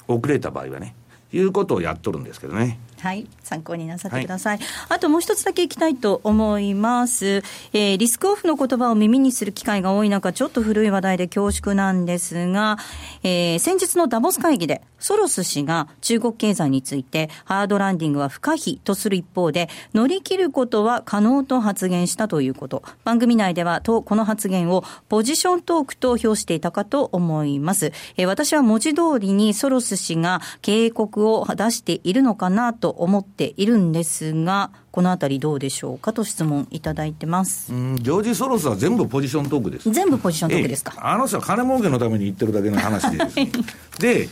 [0.07, 0.95] 遅れた場合はね。
[1.33, 2.79] いうことをやっとるんですけどね。
[3.01, 4.59] はい、参考になさってください。
[4.59, 7.43] はい、あともう一つだけいきたいと思います。
[7.73, 12.79] えー、リスクオフの言葉を耳にする機会が多い中、ちょっと古い話題で恐縮なんですが、
[13.23, 22.83] えー、先日のダボス会議で、ソロス氏が中国経済について、ハードランディングは不可避とする一方で、乗り切ることは可能と発言したということ。
[23.05, 27.93] 番組内では、とこの発言をポジショントークと評していたかと思います。
[28.17, 37.71] えー、私は文字通りにソロス氏が警告を出しているのかなとと思っているんですが、このあたりどうでしょうかと質問いただいてます。
[37.71, 39.91] うん、ジョージ・ソロスは全部ポジショントークです。
[39.91, 40.95] 全部ポジショントークですか？
[40.99, 43.53] あの人は金儲けのために言ってるだけの話でです、ね、
[43.99, 44.29] で、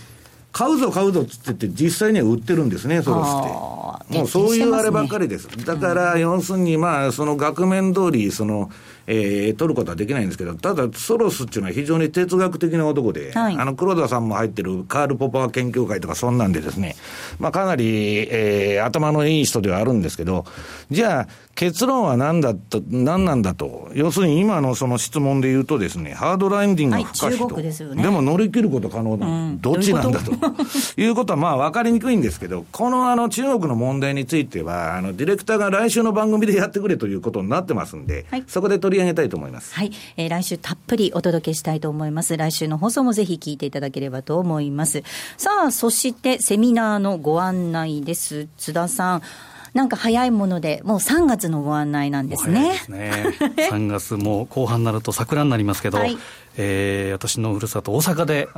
[0.53, 4.19] 買うぞ買うぞっつって実際には売ってるんですね、ソロスって。
[4.19, 5.49] もうそういうあればっかりです。
[5.67, 8.71] だから、要するに、まあ、その額面通り、その、
[9.07, 16.97] えー、取ることはできないんですけど、ただ、ソロスっていうのは非常に哲学的な男で、はい、あの黒田さんも入ってるカール・ポパー研究会とか、そんなんでですね、
[17.39, 20.45] まあ、かなり、えー、頭のいい人ではあるんですけど、
[20.91, 30.33] じゃあ、結論は何だと、何なんだと、要するに今のその質問で言うとですね、ハードランディングが不可避と、はいでね、でも乗り切ること可能だ、うん、どっちなんだと
[31.01, 31.33] いうこと？
[31.35, 39.75] はまあ分かりにくいんですけど、このあの中国の問題については、あのディレクターが来週の番組でやってくれということになってますんで、はい、そこで取り上げたいと思います。
[39.75, 42.37] はい、えー、来週たっぷりお届けしたいと思います。
[42.37, 45.03] 来週の放送もぜひ聞いていただければと思います。
[45.39, 48.47] さあ、そしてセミナーのご案内です。
[48.59, 49.23] 津田さん。
[49.77, 52.73] なんか早いもので、もう3月のご案内なんですね。
[52.73, 53.25] ですね。
[53.71, 56.17] 3月も後半になると桜になりますけど、はい、
[56.57, 58.49] えー、私のふるさと大阪で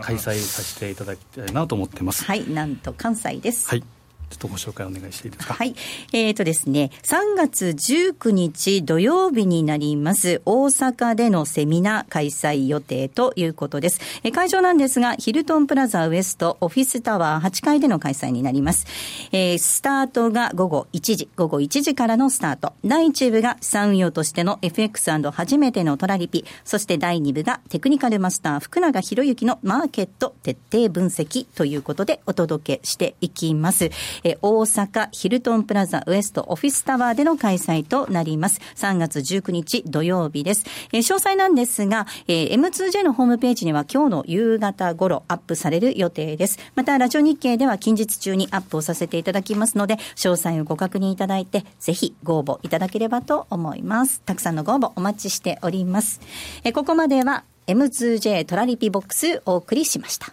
[0.00, 2.24] 開催させていただきたいなと思ってます。
[2.24, 3.68] はい、なんと関西です。
[3.68, 3.84] はい。
[4.30, 5.54] ちょっとご紹介お願いしていいですか？
[5.54, 5.74] はい。
[6.12, 14.00] えっ、ー、とですね、3月19日土曜日になります、大阪でのセミナー開催予定ということです。
[14.22, 18.86] え会場なんですが、ヒルトンプラザウエストオフィスタワー8階での開催になります。
[19.32, 22.72] えー、スタートが午後1時、午後1時からのスタート。
[22.84, 26.44] 第1部が資産運用としての FX& 初めてのトラリピ。
[26.64, 33.90] そして第2部がテクニカルマスター福永博之のマーケット徹底分析ということでお届けしていきます。
[34.22, 38.60] え大阪ヒルトンプラザウエストオフィスタワーでの開催となります。
[38.76, 40.64] 3月19日土曜日です。
[40.92, 46.58] え、詳細なんですが、え、M2J のホームページには今日の夕方頃アップされる予定です。
[46.74, 54.20] また、ラジオ日経では近日中にアップをさせていただきますので、詳細をご確認いただいて、ぜひご応募いただければと思います。
[54.24, 56.20] たくさんのご応募お待ちしております。
[56.62, 60.32] え、ここまでは M2J トラリピボックスお送りしました。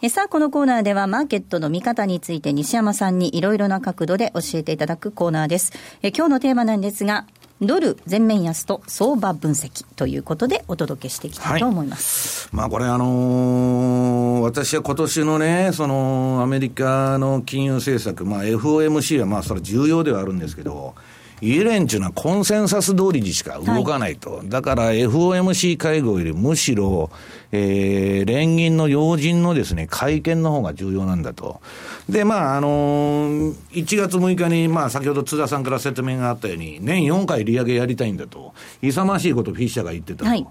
[0.00, 5.72] えさあ、このコーナーではマーケットの見方について西山さんにいろいろな角度で教えていただくコーナーです。
[6.02, 7.26] え今日のテーマなんですが、
[7.60, 12.46] ドル全面安と相場分析ということでお届けしていきたいと思います。
[12.46, 20.94] はい、まあこれあのー、私は今年のね、そのアメリカの金融政策、まあ FOMC はまあそれ重要ではあるんですけど、
[21.40, 24.34] イエレンっていうのはコンセンサス通りにしか動かないと。
[24.34, 27.10] はい、だから FOMC 会合よりむしろ、
[27.52, 31.60] えー、連銀の要人のですね、会見の方が重要なんだと。
[32.08, 38.54] で、まあ、あのー、1月6日に、まあ、先ほど津田さんから説明があったように、年4回利上げやりたいんだと。
[38.82, 40.26] 勇ましいことフィッシャーが言ってたと。
[40.26, 40.46] はい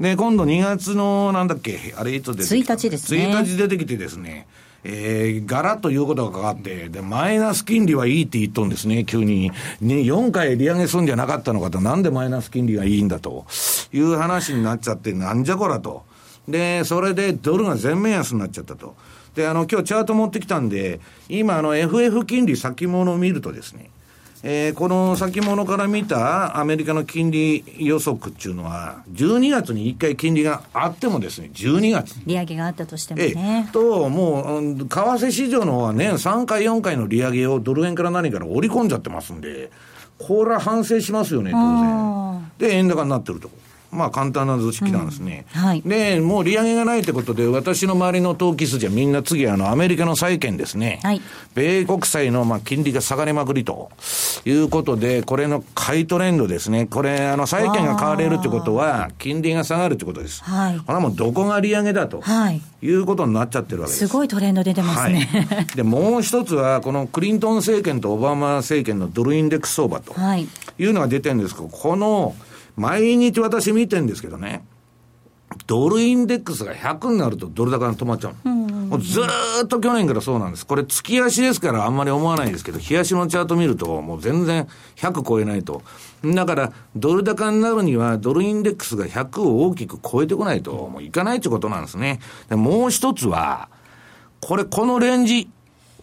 [0.00, 3.34] で、今度2月の、なんだっけ、あれいつ出てきた ?1 日ですね。
[3.34, 4.46] 1日出てきてですね、
[4.84, 9.50] えー、ガラッということがかかって、で、マイナス金利はいいって言っとんですね、急に。
[9.80, 13.44] ね、4回利上げするんじゃなかったのかと、なんでマイナス金利がいいんだと
[13.92, 16.04] いう話になっちゃって、なんじゃこらと。
[16.48, 18.96] で、それでドルが全面安になっちゃったと。
[19.34, 23.90] で、あの、今日チャート持ってきたんで、今、あの、FF 金利先物を見るとですね、
[24.42, 32.14] えー、この先物から見たアメリカの金利予測っていうのは、12月に1回金利があってもですね、12月。
[32.24, 33.66] 利上げがあったとしてもね。
[33.68, 39.70] えと、もう、為替市場の方は年3回、4回の利上げをドル円から何から織り込んじゃってますんで、
[40.18, 42.52] これは反省しますよね、当然。
[42.58, 43.50] で、円高になってると。
[43.90, 45.46] まあ簡単な図式なんですね。
[45.54, 51.00] うんはい、で、もう利上げがないってことで、私の周りの投機筋はみんな次あのアメリカの債券ですね。
[51.02, 51.22] はい、
[51.54, 53.90] 米国債のまあ金利が下がりまくりと
[54.44, 56.86] いうことで、これの買いトレンドですね。
[56.86, 60.42] これ、あの債券が買われるってことは、金利が下がるってことです。
[60.44, 62.20] はい、これはもうどこが利上げだと。
[62.20, 64.06] はいいうことになっちゃってるわけです。
[64.06, 65.28] すごいトレンド出てますね。
[65.50, 70.14] はい、で、もう一つは、このクリントン政権とオバマ政権のドルインデックス相場と
[70.78, 72.36] いうのが出てるんですけど、この
[72.78, 74.64] 毎日私見てるんですけどね、
[75.66, 78.68] ドルインデックスが100になるとドル高が止まっちゃうの。
[78.88, 80.66] もうずーっと去年からそうなんです。
[80.66, 84.66] これ月足ですからあんまり思わないんですけど、日足のチャート見るともう全然
[84.96, 85.82] 100超えないと。
[86.24, 92.20] だから、ドル高になるにはドルインデックスが100を大きく超えてこないと、もういかないってことなんですね。
[92.48, 93.68] でもう一つは、
[94.40, 95.50] これこのレンジ、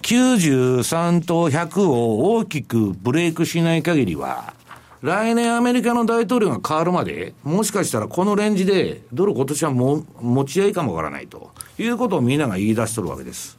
[0.01, 4.53] 93と100を大きくブレイクしない限りは、
[5.02, 13.58] 来年アメリカの大統領が変わるまで、もしかしたらこのレンジで、ドル今年はも持ち合いかもわからないということをみんなが言い出しとるわけです。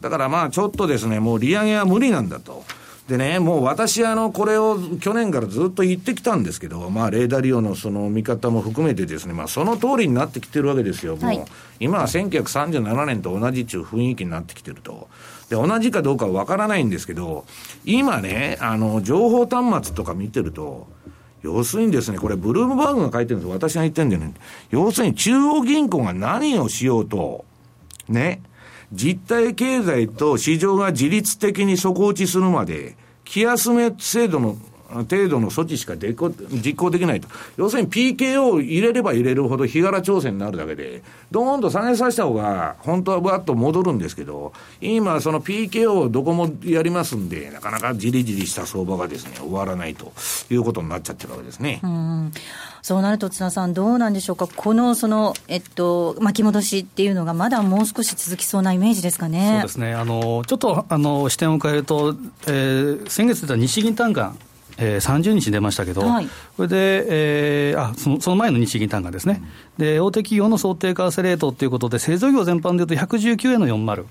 [0.00, 2.64] だからまあちょっとですね、もう利上げは無理なんだと。
[3.08, 11.16] でね、もう私、あの、これを去年からずっと言ってきたんですけど、まあ、レーダー利用のその見方も含めてですね、まあ、その通りになってきてるわけですよ。
[11.16, 11.44] もう、はい、
[11.80, 15.08] 今は1937年と同じっていう雰囲気になってきてると。
[15.52, 17.44] で、同じかどうかはわからないんですけど、
[17.84, 20.88] 今ね、あの、情報端末とか見てると、
[21.42, 24.32] 要するにですね、これ、ブルームバーグが書いてるんです私が言ってるんだよね。
[24.70, 27.44] 要するに、中央銀行が何をしようと、
[28.08, 28.40] ね、
[28.94, 34.56] 実体経済と市場が自律的に底打ちするまで、気休め制度の
[34.94, 36.14] 程度の措置しか実
[36.74, 37.28] 行できないと。
[37.56, 50.12] 要するに PKO を入れれば入れるほど日柄調整になるだけで、どーんと下げさせた方が、本当はばっと戻るんですけど、今、その PKO をどこもやりますんで、なかなかじりじりした相場がですね、終わらないと
[50.50, 51.80] いうことになっちゃってるわけですね。
[51.82, 52.32] うん
[52.82, 59.58] そうなると、津田さん、どうなんでしょうか、このその、えっと、巻き戻しっていうのが、まだもう少し続きそうなイメージですかね。
[59.60, 62.16] そうですねあのちょっとあの視点を変えると、
[62.46, 64.36] えー、先月出た日銀短観
[64.78, 69.42] えー、30日出ましたけど、はい、これで、えー、あそのその前の日銀単価ですね、
[69.78, 74.04] うん、で大手企業の想定為替レートということで、製造業全般でいうと119円の40。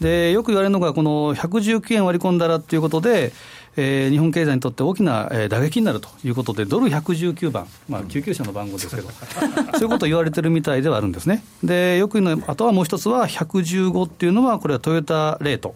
[0.00, 3.32] でよく言われるのが、この119円割り込んだらということで、
[3.76, 9.08] えー、日本経済にとって大きな、えー、打撃になるということで、ドル119番、まあ、救急車の番号ですけど、
[9.74, 11.44] そういうことを言われてるみたいではあるんですね。
[11.62, 15.74] で、よく言うのあとはもう一つは、115っていうのは、これはトヨタレート。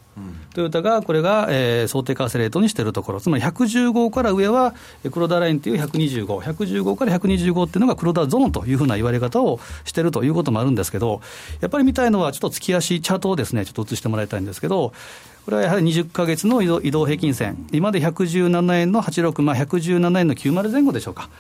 [0.55, 4.75] トヨタがこれが、えー、想定為替レートにしているところ、つまり115から上は
[5.13, 11.21] 黒田ラインという125、115から125っていうのが黒田ゾーンというふうな言われ方をしているということもあるんですけど、
[11.61, 14.93] やっぱり見たいのは、ちょっと月足、チャートをですね、ちょっと映してもらいたいんですけど、
[15.49, 21.31] これはやはり20か月の移動平均線、今で117円の86、まあ、117円の90前後でしょうか。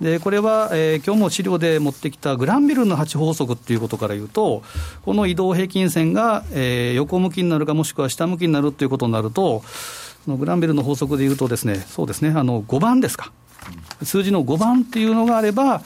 [0.00, 4.62] でこれは、えー、今日も資料で持ってきたグランビルの8法則っていうことから言うと、
[5.02, 9.62] この移動平均線が、えー、横向きになるか、もしくは下向きになるということになると、
[10.26, 13.32] グランビルの法則でいうとですね、そうですね、あの5番ですか。
[14.02, 15.82] 数字の5番っていうのがあれば、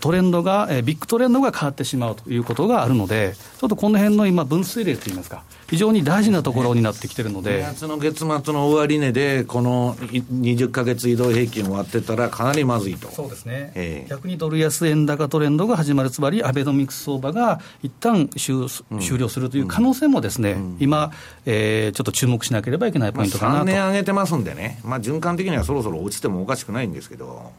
[0.00, 7.62] トレンドが、えー、ビッグトレンドが変わってしまうということがあるので、ちょっとこの辺の今、分水嶺といいますか、非常に大事なところになってきてるので。
[7.62, 13.08] 夏の月末の終値で、この20か月移動平均を割ってたら、かなりまずいと。
[13.10, 13.72] そうですね。
[13.74, 18.66] えー、逆にドル安円高トレンドが始まる、つまりアベノミクス相場が一旦終
[19.00, 21.12] 終了するという可能性もですね、うん、今、
[21.46, 23.56] えー、ちょっと注目しなければいけないポイントかなと。
[23.56, 27.52] まあ、3年上げてますんでね、まあ、循環的にはそろそろ落ちてもおかしくないんですけど。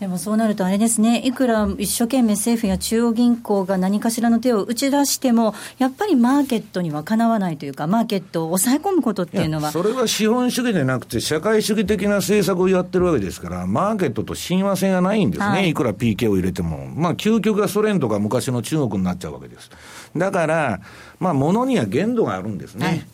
[0.00, 9.70] でもそうなるとあれですね、いくら一生懸命政府や中央銀行が何かしらの手を打ち出しても、やっぱりマーケットにはかなわないというか、マーケットを抑え込むことっていうのは。
[9.72, 16.86] それは資本主義でなくて、社会主義的な政策をやってるわけですから、マーケットと親和性がないんですね、はい、いくら PK を入れても。
[16.86, 19.70] まあ、究極がソ連とか昔の中国になっちゃうわけです。
[20.16, 20.80] だから、
[21.18, 22.86] まあ、ものには限度があるんですね。
[22.86, 23.04] はい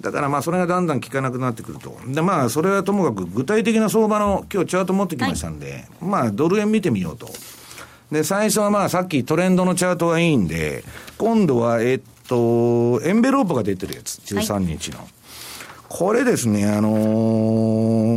[0.00, 1.96] だからまあそれがだんだん効かなくなってくると。
[2.06, 7.28] でまあそれはともかく具体的な相場の今日チャート持ってきましたんで、はい、まあドル円見てみようと。
[8.10, 10.84] で、最初はまあさっきトレンドのチャートがいいんで、
[11.18, 14.98] 今度はえっと、エンベロープが出てるやつ、13日の。
[14.98, 15.08] はい、
[15.88, 16.90] これですね、あの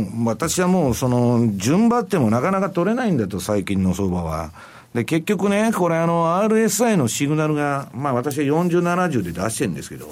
[0.02, 4.52] ー、私はもうその、順張ってもなかなか取れないんだと、最近の相場は。
[4.94, 10.08] で、結局ね、これあの、RSI のシグナルが、まあ私は40、70で出してるんですけど、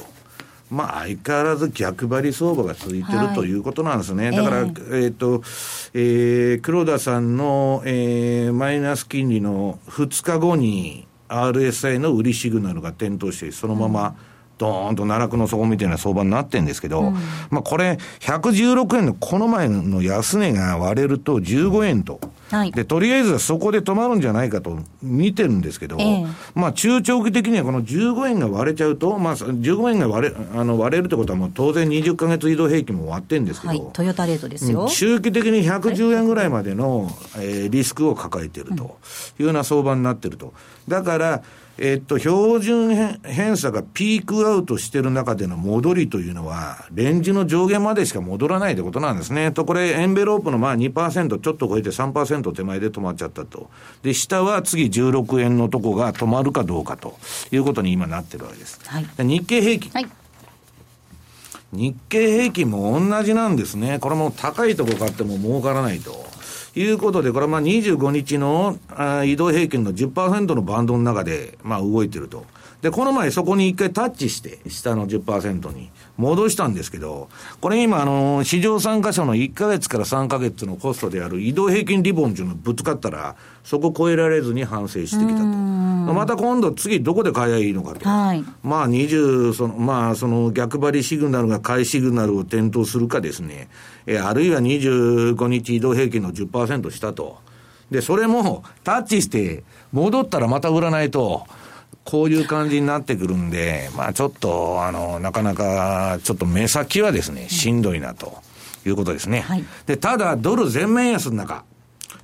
[0.70, 4.30] まあ、相変わらず逆張り相場が続いてる、はい、ということなんですね。
[4.30, 5.42] だから、えっ、ー、と、
[5.94, 14.16] えー、黒田さんの、えー、マイナス金利の2日後に RSI の売りシグナルが点灯して、そのまま、
[14.58, 17.14] ドーンと奈落の底みたいな相場になってるんですけど、うん、
[17.50, 22.20] まあこれ、116円のこの前の安値が割れると15円と。
[22.50, 34.88] はい、で、とりあえずはそこで止まるんじゃないかと見てるんですけど、えー、まあ中長期的にはこの15円が割れちゃうと、まあ15円が割れあの割れるってことはもう当然20か月移動平均も割ってるんですけど、はい、トヨタレートですよ。
[34.88, 38.96] 中期的に110円ぐらいまでの、えー、リスクを抱えていると
[39.38, 40.54] いうような相場になってると。
[40.88, 41.42] だから、
[41.80, 49.52] えっと、標準偏差がピークアウトしてる中での戻りというのは、レンジの上限までしか戻らないってことなんですね。
[49.52, 53.70] と、これ、エンベロープのまあ2%ちょっと超えて3%手前で止まっちゃったと。
[54.02, 57.16] で、下は次16円のとこが止まるかどうかと
[57.52, 58.80] いうことに今なってるわけです。
[58.84, 59.90] はい、日経平均。
[59.92, 60.08] はい
[61.70, 63.98] 日経平均も同じなんですね。
[63.98, 66.27] これも高いとこ買っても儲からないと。
[66.74, 68.78] いうことで、これはまあ25日の
[69.24, 72.44] 移動平均の10%のバンドの中で、まあ動いてると。
[72.82, 77.28] で、この前そこに一回タッチして、下の10%に戻したんですけど、
[77.60, 85.44] これ今、あの、市場参加者の1ヶ月から3ヶ月のコストである移動平均リボンっていうのをぶつかったら、そこ超えられずに反省してきたと。
[85.44, 88.08] また今度次どこで買えばいいのかと。
[88.08, 93.68] はい、まあ20、その、まあその逆張りシグナルが買いシグナルを点灯するかですね、
[94.06, 97.38] えあるいは25日移動平均の10%したと。
[97.90, 101.46] で、それもタッチして戻ったらまた売らないと、
[102.08, 108.38] こういう感じになってくるんで、まあちょっと、あの、なかなか、ちょっと目先はですね、しんどいなと
[108.86, 109.40] いうことですね。
[109.40, 111.64] はい、で、ただ、ドル全面安の中、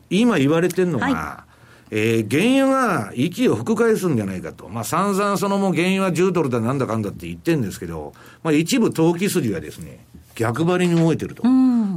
[0.09, 1.45] 今言われてるのが、は
[1.91, 4.71] い、えー、原油が息を吹き返すんじゃないかと。
[4.71, 10.03] まあ散々そのもう原油は10ドルだなんだかんだって言ってるんですけど、まあ一部投機筋はですね、
[10.35, 11.43] 逆張りに動いてると。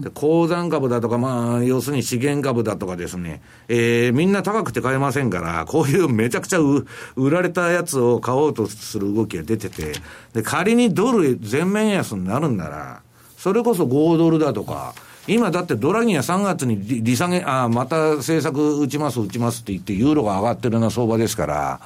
[0.01, 6.85] で鉱山株だとか、まあ、要するに資源株だとかですね、えー、みんな高くて買えませんから、こういうめちゃくちゃ売
[7.29, 9.93] られたやつを買おうとする動きが出てて、
[10.33, 13.01] で、仮にドル全面安になるんなら、
[13.37, 14.93] それこそ5ドルだとか、
[15.27, 21.81] 今だってドラギは3月に利下げ、あまた政策打ちます、打ちますって言って、ユーロが上がってるような相場ですから、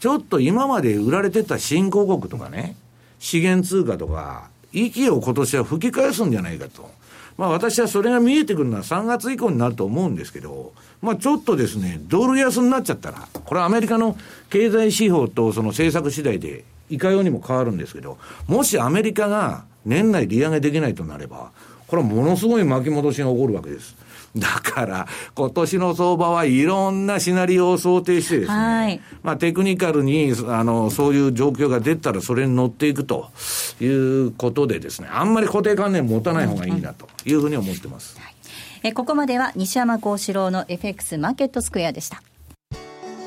[0.00, 2.76] ちょっと今まで売られてた新興国とかね、
[3.18, 6.90] 資源通貨とか、息を今年は吹き返すんじゃないかと。
[7.38, 14.18] まあ私はそれが見えてくるのは3月以降になると思うんですけど、まあちょっとですね、ドル安になっちゃったら、これはアメリカの
[14.50, 18.18] 経済指標とその政策次第でいかようにも変わるんですけど、
[18.48, 21.52] もしアメリカが年内利上げできないとなれば、
[21.86, 23.94] これはものすごい巻き戻しが起こるわけです。
[24.36, 33.30] だから、今年の相場はいろんなシナリオを想定してですね、はい、まあテクニカルに、あの、そういう状況が出たらそれに乗っていくと
[33.80, 38.18] いうことでですね、あんまり固定観念持たない方がいいなというふうに思ってます。
[38.18, 38.34] はい、
[38.82, 42.22] えここまでは西山幸四郎の FX マーケットスクエアでした。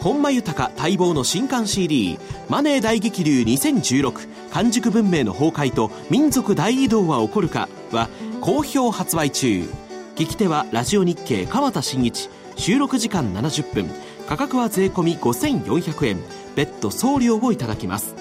[0.01, 2.17] 本間豊待望の新刊 CD
[2.49, 8.09] 「マネー大激流2016完熟文明の崩壊と民族大移動は起こるか」は
[8.41, 9.63] 好評発売中
[10.21, 12.29] 聞き手はラジオ日経川田真一。
[12.55, 13.89] 収録時間70分。
[14.29, 16.19] 価格は税込5400円。
[16.55, 18.13] 別途送料をいただきます。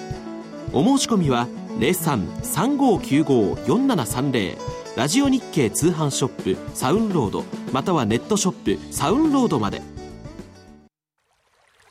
[0.73, 1.47] お申し込みは
[1.77, 4.57] 0335954730
[4.97, 9.83] ラジオ日経通販ショップサウンロードまたはネットショップサウンロードまで。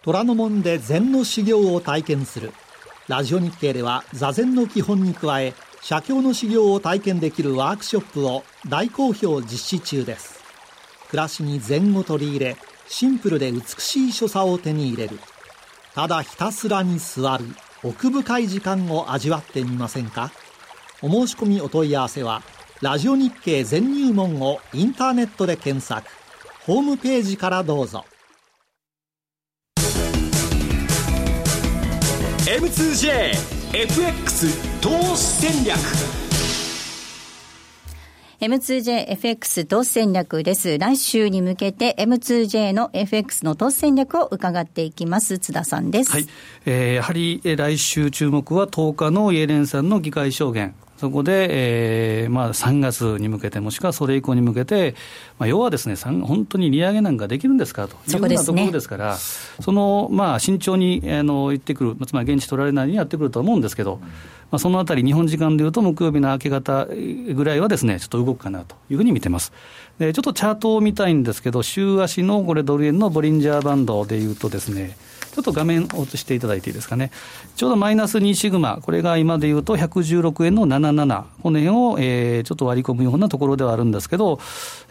[0.03, 2.53] 虎ノ門で禅の修行を体験する。
[3.07, 10.41] ラジオ日経では座禅の基本に加え写経の修行を体験できるワークショップを大好評実施中です。
[11.09, 12.57] 暮らしに禅を取り入れ
[12.87, 15.19] シンプルで美しい所作を手に入れる。
[15.95, 17.45] ただひたすらに座る
[17.83, 20.31] 奥深い時間を味わってみませんか？
[21.03, 22.43] お申し込みお問い合わせは
[22.83, 26.07] ラジオ日経全入門をインターネットで検索。
[26.67, 28.05] ホームページからどうぞ。
[32.47, 35.77] M2JFX 投資戦略
[38.41, 40.79] M2JFX 投資戦略です。
[40.79, 45.39] 来週に向けて M2J の FX の投資戦略を伺っていきます。
[45.39, 46.13] 津田さんです。
[46.13, 46.27] はい。
[46.65, 50.75] えー、やはり来週注目は10日のイエレンさんの議会証言。
[51.01, 54.95] そこで、えーまあ、3月に向けて、もしくはそれ以降に向けて、
[55.39, 63.99] まあ、要はですね、本当に利上げなんかできるんですかというようなところですから、その、まあ、慎重にあの言ってくる、つまり現地取られないようにやってくると思うんですけど、
[64.51, 69.55] まあ、そのあたり、日本時間でいうと、木曜日の明け方ぐらいはですね、ちょっと動くかなというふうに見てます。
[69.99, 74.99] でちょっとチャートを見たいんですけど、週足のこれ、ドル円のボリンジャーバンドでいうとですね、
[75.33, 77.11] ちょっと画面を映していただいていいですかね。
[77.57, 84.41] ちょうどマイナス2シグマ、これが今でいうと116円の77、この辺を、えー、ちょっと割り込むようなところではあるんですけど、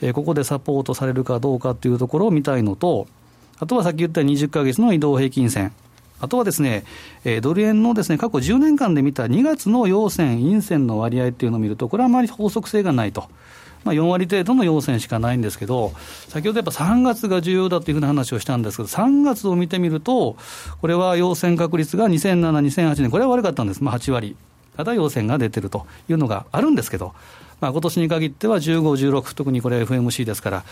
[0.01, 3.07] えー、ここでサポートされるかどうかというところを見たいのと、
[3.59, 5.73] あとはさっき言った20か月の移動平均線。
[6.21, 6.83] あとはですね、
[7.23, 13.29] えー、ドル円のですね、過去10年間で見た2月の陽線、陰線の割合っていうのを見ると、これはあまり法則性がないと。
[13.83, 15.93] まあ、4割程度の要線しかないんですけど、
[16.27, 20.35] 先ほどやっぱ3月が重要だというふうな話をしたんですけど、3月を見てみると、
[20.81, 24.35] これは要線確率が2007、2008年、これは悪かったんです、まあ、8割。
[24.75, 27.13] ただ要線が出てるというのがあるんですけど、
[27.59, 30.63] まあ今年に限っては15、16、特にこれ FMC ですから、よ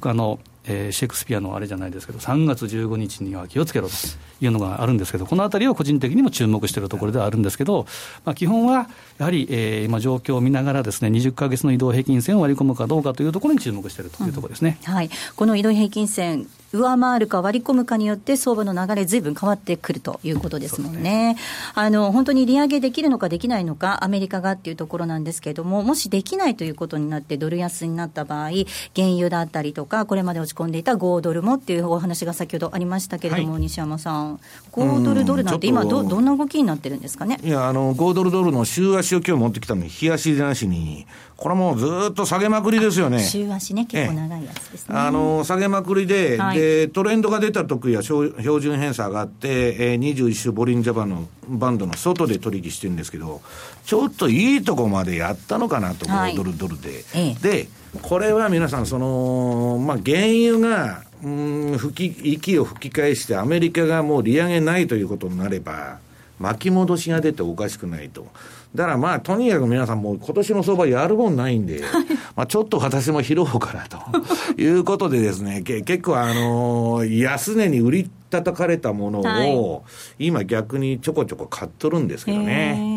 [0.00, 3.94] くあの、えー、シェイクスピアのあれじゃないですけど、3月15日には気をつけろと
[4.40, 7.86] いうのがあるんですけど、このあたりを個人的にも注目しているところではあるんですけど、
[8.24, 8.88] まあ、基本は
[9.18, 21.00] やはり、えー、今、状況を見ながらですね、20か月の移動平均線を割り込むかどうかというところに注目しているというところですね、うん、はい、この移動平均線、上回るか割り込むかによって、相場の流れ、ずいぶん変わってくるということですもんね。
[21.02, 21.36] ね。
[21.74, 28.50] あの本当に利上げできるのかできないのか、アメリカがっていうところなんですけれども、もしできないということになって、ドル安になった場合、
[28.96, 34.40] 原油だったりとか、これまで込んでいた5ドルもっていうお話が先ほどありましたけれども、はい、西山さん、
[34.72, 37.38] 5ドルドルなんて、今ど、どんな動きになってるんですかね？
[37.42, 43.18] いや、あの5ドルドルの週足を今日持ってきたのに、日足でなしに、これもうずっと下げまくりですよね。
[43.18, 44.96] 週足ね、結構長いやつですね。
[44.96, 53.40] あの、下げまくりで、はい、で、トレンドが出た時は標準偏差上がって、えー、21週ボリンジャパンのバンドの外で取引してるんですけど、
[53.84, 57.04] ちょっといいとこまでやったのかなと、5ドルドルで。
[57.42, 57.68] で、
[58.00, 65.98] これは皆さん、その、まあ、原油が、うん、吹き、息を吹き返して、アメリカがもう利上げないということになれば、
[66.40, 68.26] 巻き戻しが出ておかしくないと。
[68.74, 71.82] だからまあ、とにかく皆さんもう今年の相場やるもんないんで、
[72.34, 73.98] まあちょっと私も拾おうかなと
[74.60, 79.84] いうことでですね、け結構あのー、安値に売り叩かれたものを、
[80.18, 82.91] 今逆にちょこちょこ買っとるんですけどね。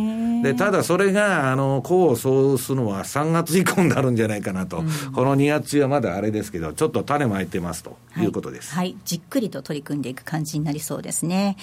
[0.45, 11.57] でただそれがあの功を奏すのは3月以降になるんじゃないかなと、うん、この2月はまだあれですけど、ちょっと種まいてますということです、はい、はい、じっくりと取り組んでいく感じになりそうですね。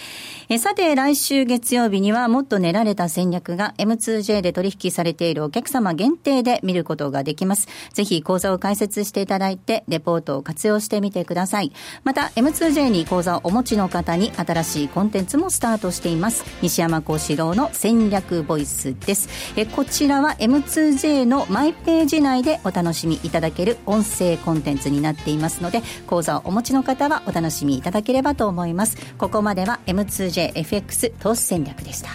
[0.49, 7.69] えさて、来週月曜日にはもっと練られた戦略が M2J で取引されているお客様限定で見ることができます。
[7.93, 11.73] ぜひ講座を開設していただいて、レポートを活用してみてください。
[12.03, 16.45] また、M2J に講座をお持ちの方に新しいコンテンツもスタートしています。
[16.63, 19.29] 西山幸四郎の戦略ボイスです。
[19.57, 28.97] えこちらは M2J のマイページ内でお楽しみいただける音声コンテンツになっていますので、講座をお持ちの方はお楽しみいただければと思います。
[29.19, 32.11] ここまでは M2JFX 投資戦略でした。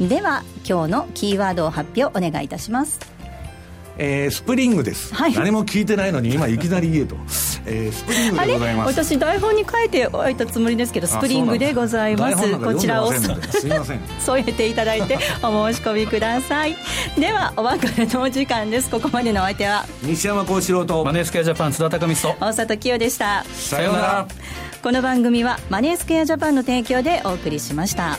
[0.00, 3.21] では、今日のキーワードを発表お願いいたします。
[4.04, 7.14] えー、スプリングです、はい、何も聞いてないのに今いきなり言えと、
[7.66, 9.00] えー、スプリングでございます。
[9.00, 12.58] 私台本に書いておいたつもりですけどスプリングでございます。
[12.58, 13.12] こちらを。
[13.12, 14.00] すいません。
[14.18, 16.76] 添えていただいて お申し込みください。
[17.16, 18.90] ではお別れのお時間です。
[18.90, 19.86] ここまでのお相手は？
[20.02, 21.04] 西山孝四郎と。
[21.04, 22.34] マネースクウェアジャパン津田隆光と。
[22.40, 23.44] 大里清でした。
[23.52, 24.26] さようなら。
[24.82, 28.18] この番組はマネースクウェアジャパンの提供でお送りしました